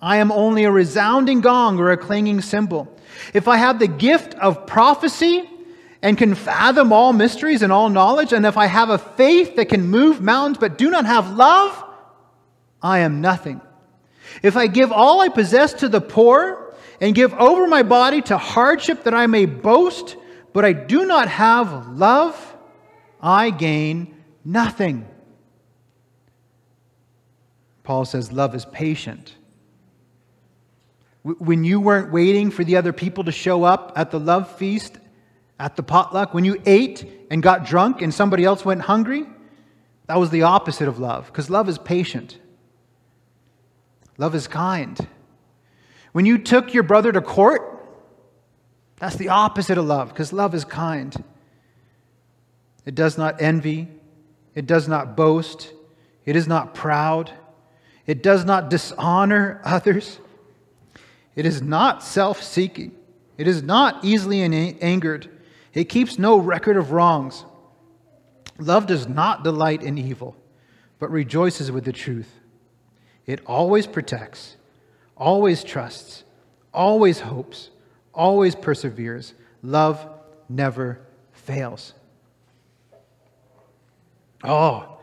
I 0.00 0.18
am 0.18 0.30
only 0.30 0.62
a 0.62 0.70
resounding 0.70 1.40
gong 1.40 1.80
or 1.80 1.90
a 1.90 1.96
clanging 1.96 2.40
cymbal. 2.40 2.86
If 3.34 3.48
I 3.48 3.56
have 3.56 3.80
the 3.80 3.88
gift 3.88 4.34
of 4.34 4.64
prophecy 4.68 5.42
and 6.00 6.16
can 6.16 6.36
fathom 6.36 6.92
all 6.92 7.12
mysteries 7.12 7.62
and 7.62 7.72
all 7.72 7.88
knowledge, 7.88 8.32
and 8.32 8.46
if 8.46 8.56
I 8.56 8.66
have 8.66 8.90
a 8.90 8.98
faith 8.98 9.56
that 9.56 9.70
can 9.70 9.88
move 9.88 10.20
mountains 10.20 10.58
but 10.58 10.78
do 10.78 10.88
not 10.88 11.04
have 11.04 11.36
love, 11.36 11.84
I 12.80 13.00
am 13.00 13.20
nothing. 13.20 13.60
If 14.40 14.56
I 14.56 14.68
give 14.68 14.92
all 14.92 15.20
I 15.20 15.30
possess 15.30 15.72
to 15.72 15.88
the 15.88 16.00
poor, 16.00 16.69
and 17.00 17.14
give 17.14 17.32
over 17.34 17.66
my 17.66 17.82
body 17.82 18.20
to 18.22 18.36
hardship 18.36 19.04
that 19.04 19.14
I 19.14 19.26
may 19.26 19.46
boast, 19.46 20.16
but 20.52 20.64
I 20.64 20.72
do 20.72 21.06
not 21.06 21.28
have 21.28 21.88
love, 21.88 22.56
I 23.20 23.50
gain 23.50 24.14
nothing. 24.44 25.06
Paul 27.82 28.04
says 28.04 28.30
love 28.30 28.54
is 28.54 28.64
patient. 28.66 29.34
When 31.22 31.64
you 31.64 31.80
weren't 31.80 32.12
waiting 32.12 32.50
for 32.50 32.64
the 32.64 32.76
other 32.76 32.92
people 32.92 33.24
to 33.24 33.32
show 33.32 33.64
up 33.64 33.92
at 33.96 34.10
the 34.10 34.20
love 34.20 34.50
feast, 34.56 34.98
at 35.58 35.76
the 35.76 35.82
potluck, 35.82 36.32
when 36.32 36.44
you 36.44 36.60
ate 36.64 37.26
and 37.30 37.42
got 37.42 37.66
drunk 37.66 38.00
and 38.00 38.12
somebody 38.12 38.44
else 38.44 38.64
went 38.64 38.82
hungry, 38.82 39.26
that 40.06 40.18
was 40.18 40.30
the 40.30 40.42
opposite 40.42 40.88
of 40.88 40.98
love, 40.98 41.26
because 41.26 41.50
love 41.50 41.68
is 41.68 41.78
patient. 41.78 42.38
Love 44.18 44.34
is 44.34 44.48
kind. 44.48 45.06
When 46.12 46.26
you 46.26 46.38
took 46.38 46.74
your 46.74 46.82
brother 46.82 47.12
to 47.12 47.20
court, 47.20 47.70
that's 48.96 49.16
the 49.16 49.28
opposite 49.28 49.78
of 49.78 49.86
love, 49.86 50.08
because 50.08 50.32
love 50.32 50.54
is 50.54 50.64
kind. 50.64 51.24
It 52.84 52.94
does 52.94 53.16
not 53.16 53.40
envy, 53.40 53.88
it 54.54 54.66
does 54.66 54.88
not 54.88 55.16
boast, 55.16 55.72
it 56.24 56.36
is 56.36 56.46
not 56.48 56.74
proud, 56.74 57.32
it 58.06 58.22
does 58.22 58.44
not 58.44 58.70
dishonor 58.70 59.60
others, 59.64 60.18
it 61.36 61.46
is 61.46 61.62
not 61.62 62.02
self 62.02 62.42
seeking, 62.42 62.94
it 63.38 63.46
is 63.46 63.62
not 63.62 64.04
easily 64.04 64.42
angered, 64.42 65.30
it 65.72 65.84
keeps 65.84 66.18
no 66.18 66.36
record 66.36 66.76
of 66.76 66.92
wrongs. 66.92 67.44
Love 68.58 68.86
does 68.86 69.08
not 69.08 69.44
delight 69.44 69.82
in 69.82 69.96
evil, 69.96 70.36
but 70.98 71.10
rejoices 71.10 71.70
with 71.70 71.84
the 71.84 71.92
truth. 71.92 72.40
It 73.26 73.40
always 73.46 73.86
protects 73.86 74.56
always 75.20 75.62
trusts, 75.62 76.24
always 76.72 77.20
hopes, 77.20 77.70
always 78.12 78.56
perseveres. 78.56 79.34
Love 79.62 80.04
never 80.48 81.00
fails. 81.32 81.92
Oh, 84.42 84.98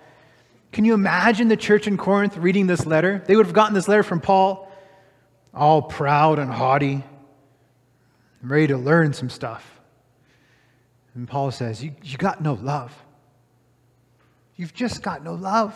can 0.71 0.83
you 0.83 0.95
imagine 0.95 1.47
the 1.47 1.55
church 1.55 1.87
in 1.87 1.95
Corinth 1.95 2.35
reading 2.37 2.67
this 2.67 2.85
letter? 2.85 3.23
They 3.25 3.35
would 3.35 3.45
have 3.45 3.53
gotten 3.55 3.75
this 3.75 3.87
letter 3.87 4.03
from 4.03 4.19
Paul, 4.19 4.69
all 5.53 5.83
proud 5.83 6.39
and 6.39 6.51
haughty, 6.51 7.03
ready 8.41 8.67
to 8.67 8.77
learn 8.77 9.13
some 9.13 9.29
stuff. 9.29 9.79
And 11.13 11.27
Paul 11.27 11.51
says, 11.51 11.83
You, 11.83 11.93
you 12.03 12.17
got 12.17 12.41
no 12.41 12.53
love. 12.53 12.93
You've 14.55 14.73
just 14.73 15.03
got 15.03 15.23
no 15.23 15.35
love. 15.35 15.73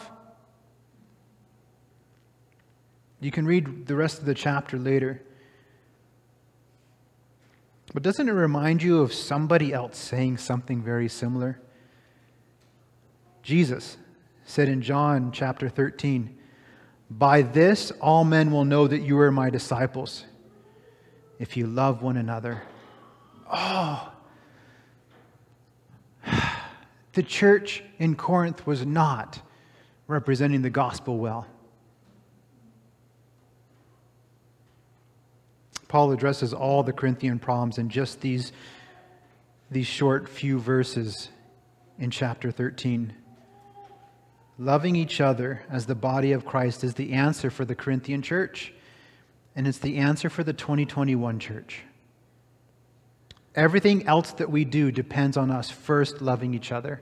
You 3.21 3.29
can 3.29 3.45
read 3.45 3.85
the 3.85 3.95
rest 3.95 4.19
of 4.19 4.25
the 4.25 4.33
chapter 4.33 4.77
later. 4.77 5.21
But 7.93 8.03
doesn't 8.03 8.27
it 8.27 8.33
remind 8.33 8.81
you 8.81 9.01
of 9.01 9.13
somebody 9.13 9.71
else 9.71 9.97
saying 9.97 10.37
something 10.37 10.81
very 10.81 11.07
similar? 11.07 11.61
Jesus 13.43 13.97
said 14.45 14.67
in 14.67 14.81
John 14.81 15.31
chapter 15.31 15.69
13, 15.69 16.35
By 17.11 17.43
this 17.43 17.91
all 18.01 18.23
men 18.23 18.51
will 18.51 18.65
know 18.65 18.87
that 18.87 18.99
you 18.99 19.19
are 19.19 19.31
my 19.31 19.51
disciples, 19.51 20.25
if 21.37 21.55
you 21.55 21.67
love 21.67 22.01
one 22.01 22.17
another. 22.17 22.63
Oh, 23.51 24.11
the 27.13 27.23
church 27.23 27.83
in 27.99 28.15
Corinth 28.15 28.65
was 28.65 28.83
not 28.83 29.41
representing 30.07 30.63
the 30.63 30.69
gospel 30.71 31.17
well. 31.17 31.45
Paul 35.91 36.13
addresses 36.13 36.53
all 36.53 36.83
the 36.83 36.93
Corinthian 36.93 37.37
problems 37.37 37.77
in 37.77 37.89
just 37.89 38.21
these, 38.21 38.53
these 39.69 39.87
short 39.87 40.29
few 40.29 40.57
verses 40.57 41.27
in 41.99 42.11
chapter 42.11 42.49
13. 42.49 43.11
Loving 44.57 44.95
each 44.95 45.19
other 45.19 45.63
as 45.69 45.87
the 45.87 45.93
body 45.93 46.31
of 46.31 46.45
Christ 46.45 46.85
is 46.85 46.93
the 46.93 47.11
answer 47.11 47.49
for 47.49 47.65
the 47.65 47.75
Corinthian 47.75 48.21
church, 48.21 48.73
and 49.53 49.67
it's 49.67 49.79
the 49.79 49.97
answer 49.97 50.29
for 50.29 50.45
the 50.45 50.53
2021 50.53 51.39
church. 51.39 51.81
Everything 53.53 54.07
else 54.07 54.31
that 54.31 54.49
we 54.49 54.63
do 54.63 54.93
depends 54.93 55.35
on 55.35 55.51
us 55.51 55.69
first 55.69 56.21
loving 56.21 56.53
each 56.53 56.71
other. 56.71 57.01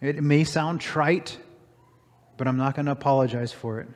It 0.00 0.22
may 0.22 0.44
sound 0.44 0.80
trite, 0.80 1.36
but 2.38 2.48
I'm 2.48 2.56
not 2.56 2.74
going 2.74 2.86
to 2.86 2.92
apologize 2.92 3.52
for 3.52 3.80
it. 3.80 3.88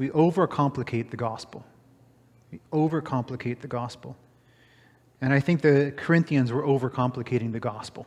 We 0.00 0.08
overcomplicate 0.08 1.10
the 1.10 1.18
gospel. 1.18 1.62
We 2.50 2.60
overcomplicate 2.72 3.60
the 3.60 3.68
gospel. 3.68 4.16
And 5.20 5.30
I 5.30 5.40
think 5.40 5.60
the 5.60 5.92
Corinthians 5.94 6.50
were 6.50 6.62
overcomplicating 6.62 7.52
the 7.52 7.60
gospel. 7.60 8.06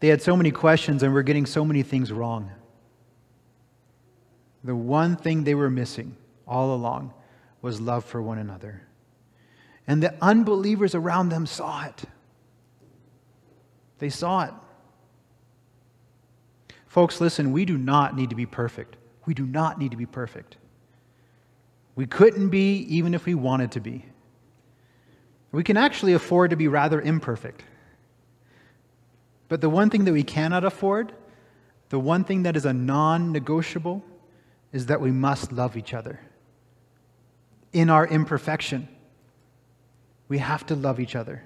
They 0.00 0.08
had 0.08 0.20
so 0.20 0.36
many 0.36 0.50
questions 0.50 1.04
and 1.04 1.14
were 1.14 1.22
getting 1.22 1.46
so 1.46 1.64
many 1.64 1.84
things 1.84 2.10
wrong. 2.10 2.50
The 4.64 4.74
one 4.74 5.14
thing 5.14 5.44
they 5.44 5.54
were 5.54 5.70
missing 5.70 6.16
all 6.48 6.74
along 6.74 7.14
was 7.62 7.80
love 7.80 8.04
for 8.04 8.20
one 8.20 8.38
another. 8.38 8.82
And 9.86 10.02
the 10.02 10.16
unbelievers 10.20 10.96
around 10.96 11.28
them 11.28 11.46
saw 11.46 11.84
it. 11.84 12.02
They 14.00 14.10
saw 14.10 14.46
it. 14.46 14.54
Folks, 16.88 17.20
listen, 17.20 17.52
we 17.52 17.64
do 17.64 17.78
not 17.78 18.16
need 18.16 18.30
to 18.30 18.36
be 18.36 18.46
perfect. 18.46 18.96
We 19.26 19.34
do 19.34 19.46
not 19.46 19.78
need 19.78 19.90
to 19.92 19.96
be 19.96 20.06
perfect. 20.06 20.56
We 21.96 22.06
couldn't 22.06 22.48
be 22.48 22.78
even 22.96 23.14
if 23.14 23.24
we 23.24 23.34
wanted 23.34 23.72
to 23.72 23.80
be. 23.80 24.04
We 25.52 25.62
can 25.62 25.76
actually 25.76 26.14
afford 26.14 26.50
to 26.50 26.56
be 26.56 26.66
rather 26.66 27.00
imperfect. 27.00 27.62
But 29.48 29.60
the 29.60 29.70
one 29.70 29.90
thing 29.90 30.04
that 30.04 30.12
we 30.12 30.24
cannot 30.24 30.64
afford, 30.64 31.12
the 31.90 31.98
one 31.98 32.24
thing 32.24 32.42
that 32.42 32.56
is 32.56 32.64
a 32.64 32.72
non 32.72 33.30
negotiable, 33.30 34.02
is 34.72 34.86
that 34.86 35.00
we 35.00 35.12
must 35.12 35.52
love 35.52 35.76
each 35.76 35.94
other. 35.94 36.18
In 37.72 37.88
our 37.90 38.06
imperfection, 38.06 38.88
we 40.28 40.38
have 40.38 40.66
to 40.66 40.74
love 40.74 40.98
each 40.98 41.14
other. 41.14 41.44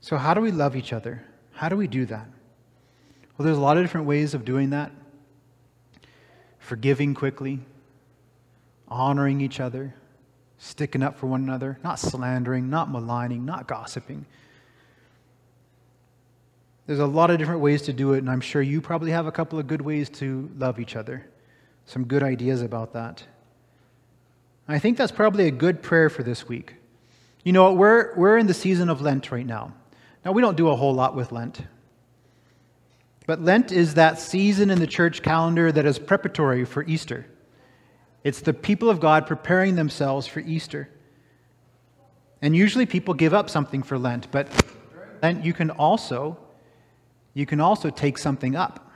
So, 0.00 0.16
how 0.16 0.32
do 0.32 0.40
we 0.40 0.50
love 0.50 0.76
each 0.76 0.92
other? 0.92 1.22
How 1.52 1.68
do 1.68 1.76
we 1.76 1.86
do 1.86 2.06
that? 2.06 2.26
Well, 3.36 3.44
there's 3.44 3.58
a 3.58 3.60
lot 3.60 3.76
of 3.76 3.84
different 3.84 4.06
ways 4.06 4.32
of 4.32 4.44
doing 4.44 4.70
that 4.70 4.92
forgiving 6.66 7.14
quickly, 7.14 7.60
honoring 8.88 9.40
each 9.40 9.60
other, 9.60 9.94
sticking 10.58 11.00
up 11.00 11.16
for 11.16 11.28
one 11.28 11.40
another, 11.44 11.78
not 11.84 11.96
slandering, 11.96 12.68
not 12.68 12.90
maligning, 12.90 13.44
not 13.44 13.68
gossiping. 13.68 14.26
There's 16.88 16.98
a 16.98 17.06
lot 17.06 17.30
of 17.30 17.38
different 17.38 17.60
ways 17.60 17.82
to 17.82 17.92
do 17.92 18.14
it, 18.14 18.18
and 18.18 18.28
I'm 18.28 18.40
sure 18.40 18.60
you 18.60 18.80
probably 18.80 19.12
have 19.12 19.28
a 19.28 19.32
couple 19.32 19.60
of 19.60 19.68
good 19.68 19.80
ways 19.80 20.08
to 20.10 20.50
love 20.58 20.80
each 20.80 20.96
other. 20.96 21.24
Some 21.84 22.04
good 22.04 22.24
ideas 22.24 22.62
about 22.62 22.92
that. 22.94 23.22
I 24.66 24.80
think 24.80 24.98
that's 24.98 25.12
probably 25.12 25.46
a 25.46 25.52
good 25.52 25.84
prayer 25.84 26.10
for 26.10 26.24
this 26.24 26.48
week. 26.48 26.74
You 27.44 27.52
know, 27.52 27.72
we're, 27.74 28.12
we're 28.16 28.38
in 28.38 28.48
the 28.48 28.54
season 28.54 28.88
of 28.88 29.00
Lent 29.00 29.30
right 29.30 29.46
now. 29.46 29.72
Now, 30.24 30.32
we 30.32 30.42
don't 30.42 30.56
do 30.56 30.68
a 30.70 30.74
whole 30.74 30.94
lot 30.94 31.14
with 31.14 31.30
Lent. 31.30 31.60
But 33.26 33.42
Lent 33.42 33.72
is 33.72 33.94
that 33.94 34.20
season 34.20 34.70
in 34.70 34.78
the 34.78 34.86
church 34.86 35.22
calendar 35.22 35.72
that 35.72 35.84
is 35.84 35.98
preparatory 35.98 36.64
for 36.64 36.84
Easter. 36.84 37.26
It's 38.22 38.40
the 38.40 38.54
people 38.54 38.88
of 38.88 39.00
God 39.00 39.26
preparing 39.26 39.74
themselves 39.74 40.26
for 40.26 40.40
Easter. 40.40 40.88
And 42.40 42.54
usually 42.54 42.86
people 42.86 43.14
give 43.14 43.34
up 43.34 43.50
something 43.50 43.82
for 43.82 43.98
Lent, 43.98 44.30
but 44.30 44.48
Lent 45.22 45.44
you 45.44 45.52
can 45.52 45.70
also 45.70 46.38
you 47.34 47.44
can 47.44 47.60
also 47.60 47.90
take 47.90 48.16
something 48.16 48.56
up. 48.56 48.90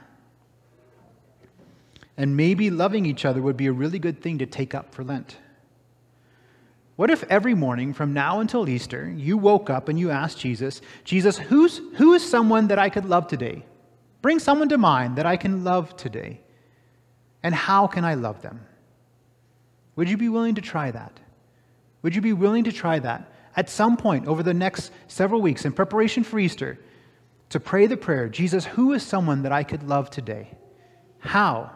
And 2.17 2.35
maybe 2.35 2.69
loving 2.71 3.05
each 3.05 3.23
other 3.23 3.41
would 3.41 3.57
be 3.57 3.67
a 3.67 3.71
really 3.71 3.99
good 3.99 4.21
thing 4.21 4.39
to 4.39 4.45
take 4.45 4.73
up 4.73 4.95
for 4.95 5.03
Lent. 5.03 5.37
What 6.95 7.09
if 7.09 7.23
every 7.29 7.53
morning 7.53 7.93
from 7.93 8.13
now 8.13 8.39
until 8.39 8.67
Easter 8.67 9.13
you 9.15 9.37
woke 9.37 9.69
up 9.69 9.89
and 9.89 9.99
you 9.99 10.09
asked 10.09 10.39
Jesus, 10.39 10.81
Jesus, 11.03 11.37
who's, 11.37 11.81
who 11.95 12.13
is 12.13 12.27
someone 12.27 12.67
that 12.67 12.79
I 12.79 12.89
could 12.89 13.05
love 13.05 13.27
today? 13.27 13.63
Bring 14.21 14.39
someone 14.39 14.69
to 14.69 14.77
mind 14.77 15.15
that 15.15 15.25
I 15.25 15.37
can 15.37 15.63
love 15.63 15.95
today. 15.95 16.41
And 17.43 17.55
how 17.55 17.87
can 17.87 18.05
I 18.05 18.13
love 18.13 18.41
them? 18.41 18.65
Would 19.95 20.09
you 20.09 20.17
be 20.17 20.29
willing 20.29 20.55
to 20.55 20.61
try 20.61 20.91
that? 20.91 21.19
Would 22.01 22.15
you 22.15 22.21
be 22.21 22.33
willing 22.33 22.63
to 22.65 22.71
try 22.71 22.99
that 22.99 23.31
at 23.55 23.69
some 23.69 23.97
point 23.97 24.27
over 24.27 24.43
the 24.43 24.53
next 24.53 24.91
several 25.07 25.41
weeks 25.41 25.65
in 25.65 25.73
preparation 25.73 26.23
for 26.23 26.39
Easter 26.39 26.79
to 27.49 27.59
pray 27.59 27.85
the 27.85 27.97
prayer 27.97 28.29
Jesus, 28.29 28.65
who 28.65 28.93
is 28.93 29.03
someone 29.03 29.43
that 29.43 29.51
I 29.51 29.63
could 29.63 29.83
love 29.83 30.09
today? 30.09 30.49
How? 31.19 31.71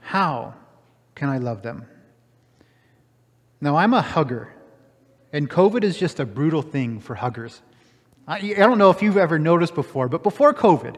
How 0.00 0.54
can 1.14 1.28
I 1.28 1.38
love 1.38 1.62
them? 1.62 1.86
Now, 3.60 3.76
I'm 3.76 3.94
a 3.94 4.02
hugger, 4.02 4.52
and 5.32 5.48
COVID 5.48 5.84
is 5.84 5.96
just 5.96 6.18
a 6.18 6.26
brutal 6.26 6.62
thing 6.62 6.98
for 6.98 7.14
huggers. 7.14 7.62
I, 8.26 8.38
I 8.38 8.54
don't 8.54 8.78
know 8.78 8.90
if 8.90 9.02
you've 9.02 9.16
ever 9.16 9.38
noticed 9.38 9.74
before, 9.74 10.08
but 10.08 10.22
before 10.22 10.52
COVID, 10.52 10.96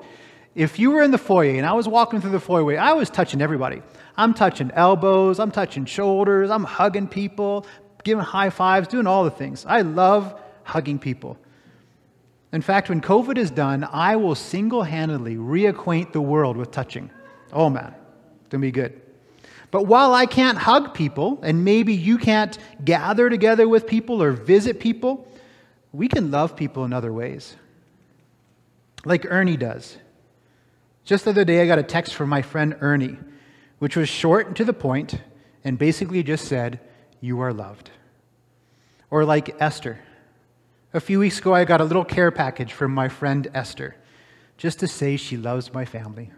if 0.54 0.78
you 0.78 0.92
were 0.92 1.02
in 1.02 1.10
the 1.10 1.18
foyer 1.18 1.56
and 1.56 1.66
I 1.66 1.72
was 1.72 1.88
walking 1.88 2.20
through 2.20 2.30
the 2.30 2.40
foyer, 2.40 2.78
I 2.78 2.92
was 2.92 3.10
touching 3.10 3.42
everybody. 3.42 3.82
I'm 4.16 4.34
touching 4.34 4.70
elbows, 4.72 5.40
I'm 5.40 5.50
touching 5.50 5.84
shoulders, 5.84 6.50
I'm 6.50 6.64
hugging 6.64 7.08
people, 7.08 7.66
giving 8.04 8.24
high 8.24 8.50
fives, 8.50 8.86
doing 8.86 9.06
all 9.06 9.24
the 9.24 9.30
things. 9.30 9.66
I 9.66 9.80
love 9.80 10.40
hugging 10.62 10.98
people. 10.98 11.36
In 12.52 12.62
fact, 12.62 12.88
when 12.88 13.00
COVID 13.00 13.36
is 13.36 13.50
done, 13.50 13.82
I 13.90 14.14
will 14.14 14.36
single 14.36 14.84
handedly 14.84 15.34
reacquaint 15.34 16.12
the 16.12 16.20
world 16.20 16.56
with 16.56 16.70
touching. 16.70 17.10
Oh 17.52 17.68
man, 17.68 17.92
it's 18.40 18.48
gonna 18.48 18.60
be 18.60 18.70
good. 18.70 19.00
But 19.72 19.86
while 19.86 20.14
I 20.14 20.26
can't 20.26 20.56
hug 20.56 20.94
people, 20.94 21.40
and 21.42 21.64
maybe 21.64 21.94
you 21.94 22.16
can't 22.16 22.56
gather 22.84 23.28
together 23.28 23.68
with 23.68 23.88
people 23.88 24.22
or 24.22 24.30
visit 24.30 24.78
people, 24.78 25.28
we 25.92 26.06
can 26.06 26.30
love 26.30 26.54
people 26.54 26.84
in 26.84 26.92
other 26.92 27.12
ways. 27.12 27.56
Like 29.04 29.26
Ernie 29.28 29.56
does. 29.56 29.96
Just 31.04 31.24
the 31.24 31.30
other 31.30 31.44
day, 31.44 31.60
I 31.60 31.66
got 31.66 31.78
a 31.78 31.82
text 31.82 32.14
from 32.14 32.30
my 32.30 32.40
friend 32.40 32.76
Ernie, 32.80 33.18
which 33.78 33.94
was 33.94 34.08
short 34.08 34.46
and 34.46 34.56
to 34.56 34.64
the 34.64 34.72
point 34.72 35.20
and 35.62 35.78
basically 35.78 36.22
just 36.22 36.46
said, 36.46 36.80
You 37.20 37.40
are 37.40 37.52
loved. 37.52 37.90
Or 39.10 39.24
like 39.24 39.60
Esther. 39.60 39.98
A 40.94 41.00
few 41.00 41.18
weeks 41.18 41.38
ago, 41.38 41.54
I 41.54 41.64
got 41.64 41.82
a 41.82 41.84
little 41.84 42.04
care 42.04 42.30
package 42.30 42.72
from 42.72 42.94
my 42.94 43.08
friend 43.08 43.48
Esther, 43.52 43.96
just 44.56 44.80
to 44.80 44.86
say 44.86 45.16
she 45.16 45.36
loves 45.36 45.74
my 45.74 45.84
family. 45.84 46.30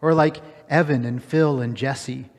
Or 0.00 0.14
like 0.14 0.40
Evan 0.70 1.04
and 1.04 1.22
Phil 1.22 1.60
and 1.60 1.76
Jesse, 1.76 2.30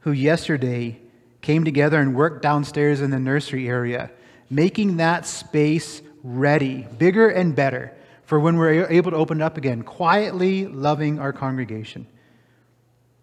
who 0.00 0.12
yesterday 0.12 1.00
came 1.42 1.64
together 1.64 1.98
and 1.98 2.14
worked 2.14 2.42
downstairs 2.42 3.02
in 3.02 3.10
the 3.10 3.18
nursery 3.18 3.68
area, 3.68 4.10
making 4.48 4.96
that 4.96 5.26
space 5.26 6.00
ready, 6.22 6.86
bigger 6.98 7.28
and 7.28 7.54
better 7.54 7.93
for 8.24 8.40
when 8.40 8.56
we're 8.56 8.86
able 8.88 9.10
to 9.10 9.16
open 9.16 9.42
up 9.42 9.56
again, 9.56 9.82
quietly 9.82 10.66
loving 10.66 11.18
our 11.18 11.32
congregation. 11.32 12.06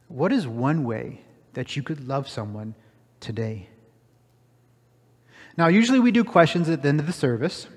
What 0.07 0.31
is 0.31 0.47
one 0.47 0.83
way 0.83 1.21
that 1.53 1.75
you 1.75 1.83
could 1.83 2.07
love 2.07 2.27
someone 2.27 2.75
today? 3.19 3.67
Now, 5.57 5.67
usually 5.67 5.99
we 5.99 6.11
do 6.11 6.23
questions 6.23 6.69
at 6.69 6.81
the 6.81 6.89
end 6.89 6.99
of 6.99 7.07
the 7.07 7.13
service, 7.13 7.67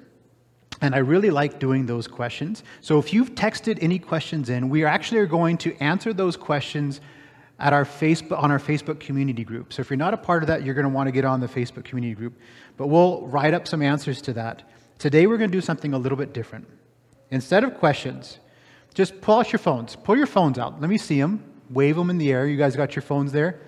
and 0.80 0.94
I 0.94 0.98
really 0.98 1.30
like 1.30 1.58
doing 1.58 1.86
those 1.86 2.06
questions. 2.06 2.62
So 2.80 2.98
if 2.98 3.12
you've 3.12 3.34
texted 3.34 3.78
any 3.80 3.98
questions 3.98 4.50
in, 4.50 4.68
we 4.68 4.84
actually 4.84 5.18
are 5.18 5.26
going 5.26 5.58
to 5.58 5.74
answer 5.82 6.12
those 6.12 6.36
questions 6.36 7.00
at 7.58 7.72
our 7.72 7.84
Facebook, 7.84 8.38
on 8.42 8.50
our 8.50 8.58
Facebook 8.58 9.00
community 9.00 9.44
group. 9.44 9.72
So 9.72 9.80
if 9.80 9.90
you're 9.90 9.96
not 9.96 10.12
a 10.14 10.18
part 10.18 10.42
of 10.42 10.48
that, 10.48 10.64
you're 10.64 10.74
going 10.74 10.84
to 10.84 10.90
want 10.90 11.06
to 11.06 11.12
get 11.12 11.24
on 11.24 11.40
the 11.40 11.46
Facebook 11.46 11.84
community 11.84 12.14
group. 12.14 12.38
But 12.76 12.88
we'll 12.88 13.26
write 13.26 13.54
up 13.54 13.68
some 13.68 13.80
answers 13.80 14.20
to 14.22 14.32
that. 14.34 14.68
Today, 14.98 15.26
we're 15.26 15.38
going 15.38 15.50
to 15.50 15.56
do 15.56 15.60
something 15.60 15.94
a 15.94 15.98
little 15.98 16.18
bit 16.18 16.32
different. 16.32 16.66
Instead 17.34 17.64
of 17.64 17.74
questions, 17.74 18.38
just 18.94 19.20
pull 19.20 19.40
out 19.40 19.52
your 19.52 19.58
phones. 19.58 19.96
Pull 19.96 20.16
your 20.16 20.26
phones 20.28 20.56
out. 20.56 20.80
Let 20.80 20.88
me 20.88 20.96
see 20.96 21.20
them. 21.20 21.42
Wave 21.68 21.96
them 21.96 22.08
in 22.08 22.16
the 22.16 22.30
air. 22.30 22.46
You 22.46 22.56
guys 22.56 22.76
got 22.76 22.94
your 22.94 23.02
phones 23.02 23.32
there? 23.32 23.60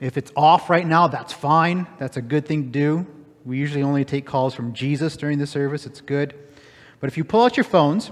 If 0.00 0.16
it's 0.16 0.32
off 0.34 0.68
right 0.68 0.84
now, 0.84 1.06
that's 1.06 1.32
fine. 1.32 1.86
That's 1.98 2.16
a 2.16 2.20
good 2.20 2.46
thing 2.46 2.64
to 2.64 2.68
do. 2.70 3.06
We 3.44 3.58
usually 3.58 3.84
only 3.84 4.04
take 4.04 4.26
calls 4.26 4.56
from 4.56 4.72
Jesus 4.72 5.16
during 5.16 5.38
the 5.38 5.46
service. 5.46 5.86
It's 5.86 6.00
good. 6.00 6.34
But 6.98 7.06
if 7.06 7.16
you 7.16 7.22
pull 7.22 7.42
out 7.42 7.56
your 7.56 7.62
phones, 7.62 8.10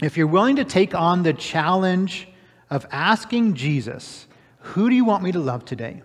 if 0.00 0.16
you're 0.16 0.28
willing 0.28 0.54
to 0.56 0.64
take 0.64 0.94
on 0.94 1.24
the 1.24 1.32
challenge 1.32 2.28
of 2.70 2.86
asking 2.92 3.54
Jesus, 3.54 4.28
Who 4.60 4.88
do 4.88 4.94
you 4.94 5.04
want 5.04 5.24
me 5.24 5.32
to 5.32 5.40
love 5.40 5.64
today? 5.64 6.04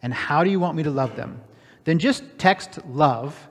And 0.00 0.14
how 0.14 0.44
do 0.44 0.50
you 0.50 0.60
want 0.60 0.76
me 0.76 0.84
to 0.84 0.92
love 0.92 1.16
them? 1.16 1.40
Then 1.82 1.98
just 1.98 2.22
text 2.38 2.78
love 2.86 3.48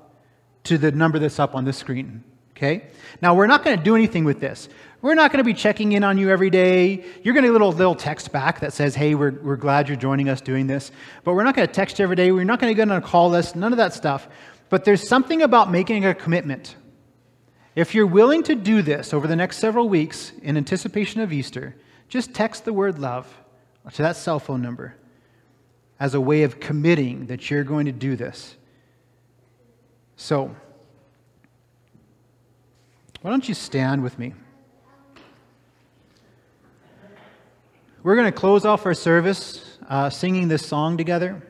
to 0.64 0.78
the 0.78 0.94
number 0.94 1.20
that's 1.20 1.40
up 1.40 1.56
on 1.56 1.66
the 1.66 1.74
screen. 1.74 2.24
Okay? 2.60 2.84
Now, 3.22 3.36
we're 3.36 3.48
not 3.48 3.64
going 3.64 3.78
to 3.78 3.84
do 3.84 3.96
anything 3.96 4.26
with 4.26 4.42
this. 4.42 4.68
We're 5.02 5.16
not 5.16 5.32
going 5.32 5.38
to 5.38 5.46
be 5.46 5.54
checking 5.54 5.94
in 5.94 6.04
on 6.04 6.18
you 6.18 6.30
every 6.30 6.50
day. 6.50 7.06
You're 7.24 7.34
going 7.34 7.44
to 7.44 7.48
get 7.48 7.52
a 7.52 7.54
little, 7.54 7.72
little 7.72 7.96
text 7.96 8.34
back 8.34 8.60
that 8.60 8.74
says, 8.74 8.96
hey, 8.96 9.16
we're, 9.16 9.32
we're 9.32 9.56
glad 9.56 9.88
you're 9.88 9.96
joining 9.96 10.28
us 10.28 10.42
doing 10.42 10.68
this. 10.68 10.92
But 11.24 11.36
we're 11.36 11.46
not 11.46 11.56
going 11.56 11.70
to 11.70 11.74
text 11.74 12.00
you 12.00 12.04
every 12.04 12.18
day. 12.18 12.34
We're 12.34 12.44
not 12.44 12.60
going 12.60 12.70
to 12.70 12.76
get 12.76 12.92
on 12.92 12.98
a 12.98 13.02
call 13.02 13.30
list, 13.30 13.56
none 13.56 13.72
of 13.72 13.78
that 13.78 13.94
stuff. 13.94 14.28
But 14.68 14.84
there's 14.84 15.08
something 15.08 15.42
about 15.42 15.72
making 15.72 16.06
a 16.06 16.14
commitment. 16.14 16.76
If 17.76 17.96
you're 17.96 18.06
willing 18.06 18.44
to 18.44 18.56
do 18.56 18.82
this 18.82 19.14
over 19.14 19.26
the 19.26 19.38
next 19.38 19.60
several 19.60 19.88
weeks 19.88 20.34
in 20.42 20.58
anticipation 20.58 21.22
of 21.22 21.32
Easter, 21.32 21.78
just 22.10 22.34
text 22.34 22.66
the 22.66 22.74
word 22.74 23.00
love 23.00 23.34
to 23.94 24.02
that 24.02 24.18
cell 24.18 24.38
phone 24.38 24.62
number 24.62 24.96
as 25.98 26.14
a 26.14 26.20
way 26.20 26.44
of 26.44 26.60
committing 26.60 27.28
that 27.28 27.50
you're 27.50 27.64
going 27.64 27.86
to 27.86 27.94
do 27.94 28.18
this. 28.18 28.58
So, 30.18 30.54
Why 33.22 33.32
don't 33.32 33.50
you 33.50 33.54
stand 33.54 34.02
with 34.02 34.18
me? 34.18 34.34
We're 38.02 38.16
going 38.16 38.32
to 38.32 38.38
close 38.38 38.64
off 38.64 38.86
our 38.86 38.94
service 38.94 39.78
uh, 39.90 40.10
singing 40.10 40.48
this 40.48 40.66
song 40.66 40.96
together. 40.96 41.44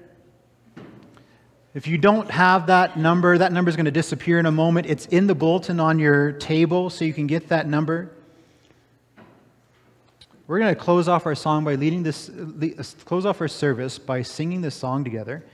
If 1.75 1.85
you 1.85 1.99
don't 1.99 2.31
have 2.31 2.67
that 2.67 2.97
number, 2.97 3.37
that 3.37 3.53
number 3.53 3.69
is 3.69 3.75
going 3.75 3.85
to 3.85 3.91
disappear 3.91 4.39
in 4.39 4.47
a 4.47 4.51
moment. 4.51 4.87
It's 4.87 5.05
in 5.05 5.27
the 5.27 5.35
bulletin 5.35 5.79
on 5.79 5.99
your 5.99 6.31
table, 6.31 6.89
so 6.89 7.05
you 7.05 7.13
can 7.13 7.27
get 7.27 7.49
that 7.49 7.67
number. 7.67 8.09
We're 10.47 10.57
going 10.57 10.73
to 10.73 10.81
close 10.81 11.07
off 11.07 11.27
our 11.27 11.35
song 11.35 11.63
by 11.65 11.75
leading 11.75 12.01
this, 12.01 12.31
close 13.05 13.27
off 13.27 13.39
our 13.41 13.47
service 13.47 13.99
by 13.99 14.23
singing 14.23 14.61
this 14.61 14.73
song 14.73 15.03
together, 15.03 15.45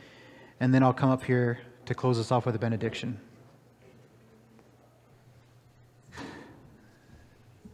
and 0.62 0.74
then 0.74 0.82
I'll 0.82 0.94
come 0.94 1.10
up 1.10 1.26
here 1.26 1.60
to 1.88 1.94
close 1.94 2.18
us 2.18 2.32
off 2.32 2.46
with 2.46 2.56
a 2.56 2.60
benediction. 2.60 3.20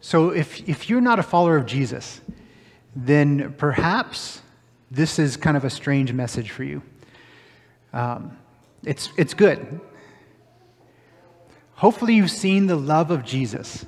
So, 0.02 0.32
if, 0.32 0.68
if 0.68 0.90
you're 0.90 1.00
not 1.00 1.20
a 1.20 1.24
follower 1.24 1.58
of 1.58 1.68
Jesus, 1.68 2.22
then 2.96 3.54
perhaps 3.54 4.42
this 4.90 5.20
is 5.20 5.38
kind 5.38 5.56
of 5.56 5.64
a 5.64 5.70
strange 5.70 6.12
message 6.12 6.50
for 6.50 6.64
you. 6.64 6.82
Um, 7.94 8.38
it's, 8.84 9.10
it's 9.16 9.36
good. 9.36 9.80
Hopefully, 11.76 12.16
you've 12.16 12.32
seen 12.32 12.66
the 12.66 12.76
love 12.76 13.12
of 13.12 13.24
Jesus 13.24 13.86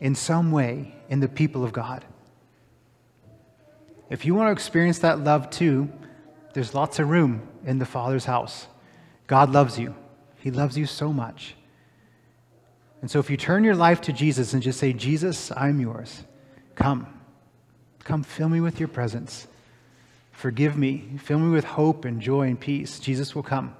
in 0.00 0.16
some 0.16 0.50
way 0.50 0.96
in 1.08 1.20
the 1.20 1.28
people 1.28 1.62
of 1.62 1.72
God. 1.72 2.04
If 4.10 4.26
you 4.26 4.34
want 4.34 4.48
to 4.48 4.52
experience 4.52 4.98
that 4.98 5.20
love 5.20 5.48
too, 5.48 5.90
there's 6.54 6.74
lots 6.74 6.98
of 6.98 7.08
room 7.08 7.48
in 7.64 7.78
the 7.78 7.86
Father's 7.86 8.24
house. 8.24 8.66
God 9.28 9.50
loves 9.50 9.78
you, 9.78 9.94
He 10.40 10.50
loves 10.50 10.76
you 10.76 10.86
so 10.86 11.12
much. 11.12 11.54
And 13.02 13.10
so, 13.10 13.18
if 13.18 13.28
you 13.28 13.36
turn 13.36 13.64
your 13.64 13.74
life 13.74 14.00
to 14.02 14.12
Jesus 14.12 14.54
and 14.54 14.62
just 14.62 14.78
say, 14.78 14.92
Jesus, 14.92 15.52
I'm 15.54 15.80
yours, 15.80 16.22
come. 16.76 17.06
Come, 18.04 18.22
fill 18.22 18.48
me 18.48 18.60
with 18.60 18.80
your 18.80 18.88
presence. 18.88 19.46
Forgive 20.30 20.76
me. 20.76 21.04
Fill 21.18 21.38
me 21.38 21.50
with 21.50 21.64
hope 21.64 22.04
and 22.04 22.20
joy 22.20 22.48
and 22.48 22.58
peace. 22.58 22.98
Jesus 22.98 23.34
will 23.34 23.42
come. 23.42 23.76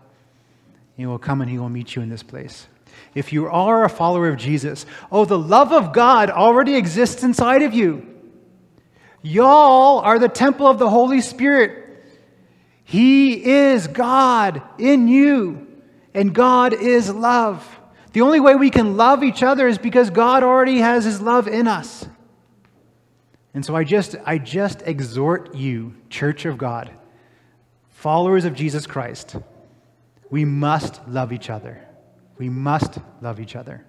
He 0.96 1.06
will 1.06 1.18
come 1.18 1.40
and 1.40 1.50
he 1.50 1.58
will 1.58 1.68
meet 1.68 1.96
you 1.96 2.02
in 2.02 2.08
this 2.08 2.22
place. 2.22 2.66
If 3.14 3.32
you 3.32 3.46
are 3.46 3.84
a 3.84 3.88
follower 3.88 4.28
of 4.28 4.36
Jesus, 4.36 4.86
oh, 5.10 5.24
the 5.24 5.38
love 5.38 5.72
of 5.72 5.92
God 5.92 6.30
already 6.30 6.74
exists 6.74 7.22
inside 7.22 7.62
of 7.62 7.72
you. 7.72 8.06
Y'all 9.22 10.00
are 10.00 10.18
the 10.18 10.28
temple 10.28 10.66
of 10.66 10.78
the 10.78 10.90
Holy 10.90 11.20
Spirit. 11.20 12.04
He 12.84 13.44
is 13.44 13.86
God 13.86 14.62
in 14.78 15.08
you, 15.08 15.66
and 16.12 16.34
God 16.34 16.74
is 16.74 17.12
love. 17.12 17.66
The 18.12 18.20
only 18.20 18.40
way 18.40 18.54
we 18.54 18.70
can 18.70 18.96
love 18.96 19.22
each 19.22 19.42
other 19.42 19.66
is 19.66 19.78
because 19.78 20.10
God 20.10 20.42
already 20.42 20.78
has 20.78 21.04
his 21.04 21.20
love 21.20 21.48
in 21.48 21.66
us. 21.66 22.06
And 23.54 23.64
so 23.64 23.74
I 23.74 23.84
just, 23.84 24.16
I 24.24 24.38
just 24.38 24.82
exhort 24.82 25.54
you, 25.54 25.94
Church 26.08 26.44
of 26.44 26.58
God, 26.58 26.90
followers 27.90 28.44
of 28.44 28.54
Jesus 28.54 28.86
Christ, 28.86 29.36
we 30.30 30.44
must 30.44 31.06
love 31.06 31.32
each 31.32 31.50
other. 31.50 31.80
We 32.38 32.48
must 32.48 32.98
love 33.20 33.40
each 33.40 33.54
other. 33.54 33.84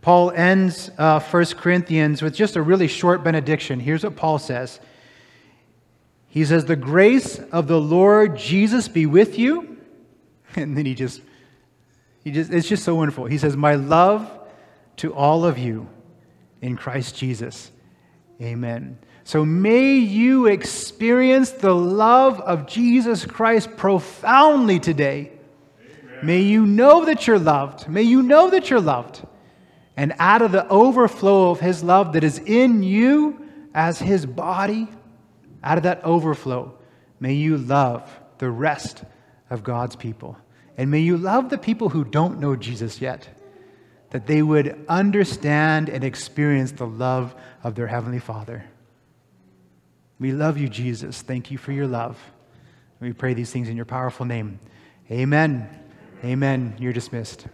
Paul 0.00 0.30
ends 0.30 0.90
uh, 0.98 1.18
1 1.18 1.44
Corinthians 1.56 2.22
with 2.22 2.34
just 2.34 2.54
a 2.54 2.62
really 2.62 2.86
short 2.86 3.24
benediction. 3.24 3.80
Here's 3.80 4.04
what 4.04 4.14
Paul 4.14 4.38
says 4.38 4.78
He 6.28 6.44
says, 6.44 6.64
The 6.64 6.76
grace 6.76 7.38
of 7.38 7.66
the 7.66 7.80
Lord 7.80 8.36
Jesus 8.36 8.88
be 8.88 9.06
with 9.06 9.38
you. 9.38 9.72
And 10.54 10.74
then 10.74 10.86
he 10.86 10.94
just, 10.94 11.20
he 12.26 12.32
just, 12.32 12.52
it's 12.52 12.66
just 12.66 12.82
so 12.82 12.92
wonderful. 12.96 13.26
He 13.26 13.38
says, 13.38 13.56
My 13.56 13.76
love 13.76 14.28
to 14.96 15.14
all 15.14 15.44
of 15.44 15.58
you 15.58 15.88
in 16.60 16.76
Christ 16.76 17.14
Jesus. 17.14 17.70
Amen. 18.42 18.98
So 19.22 19.44
may 19.44 19.94
you 19.94 20.46
experience 20.46 21.52
the 21.52 21.72
love 21.72 22.40
of 22.40 22.66
Jesus 22.66 23.24
Christ 23.24 23.76
profoundly 23.76 24.80
today. 24.80 25.30
May 26.20 26.40
you 26.40 26.66
know 26.66 27.04
that 27.04 27.28
you're 27.28 27.38
loved. 27.38 27.88
May 27.88 28.02
you 28.02 28.24
know 28.24 28.50
that 28.50 28.70
you're 28.70 28.80
loved. 28.80 29.24
And 29.96 30.12
out 30.18 30.42
of 30.42 30.50
the 30.50 30.66
overflow 30.66 31.52
of 31.52 31.60
his 31.60 31.84
love 31.84 32.14
that 32.14 32.24
is 32.24 32.40
in 32.40 32.82
you 32.82 33.48
as 33.72 34.00
his 34.00 34.26
body, 34.26 34.88
out 35.62 35.78
of 35.78 35.84
that 35.84 36.02
overflow, 36.02 36.76
may 37.20 37.34
you 37.34 37.56
love 37.56 38.10
the 38.38 38.50
rest 38.50 39.04
of 39.48 39.62
God's 39.62 39.94
people. 39.94 40.36
And 40.76 40.90
may 40.90 41.00
you 41.00 41.16
love 41.16 41.48
the 41.48 41.58
people 41.58 41.88
who 41.88 42.04
don't 42.04 42.40
know 42.40 42.54
Jesus 42.54 43.00
yet 43.00 43.28
that 44.10 44.26
they 44.26 44.42
would 44.42 44.84
understand 44.88 45.88
and 45.88 46.04
experience 46.04 46.72
the 46.72 46.86
love 46.86 47.34
of 47.64 47.74
their 47.74 47.86
Heavenly 47.86 48.18
Father. 48.18 48.64
We 50.18 50.32
love 50.32 50.58
you, 50.58 50.68
Jesus. 50.68 51.22
Thank 51.22 51.50
you 51.50 51.58
for 51.58 51.72
your 51.72 51.86
love. 51.86 52.18
We 53.00 53.12
pray 53.12 53.34
these 53.34 53.50
things 53.50 53.68
in 53.68 53.76
your 53.76 53.84
powerful 53.84 54.24
name. 54.24 54.58
Amen. 55.10 55.68
Amen. 56.24 56.74
You're 56.78 56.92
dismissed. 56.92 57.46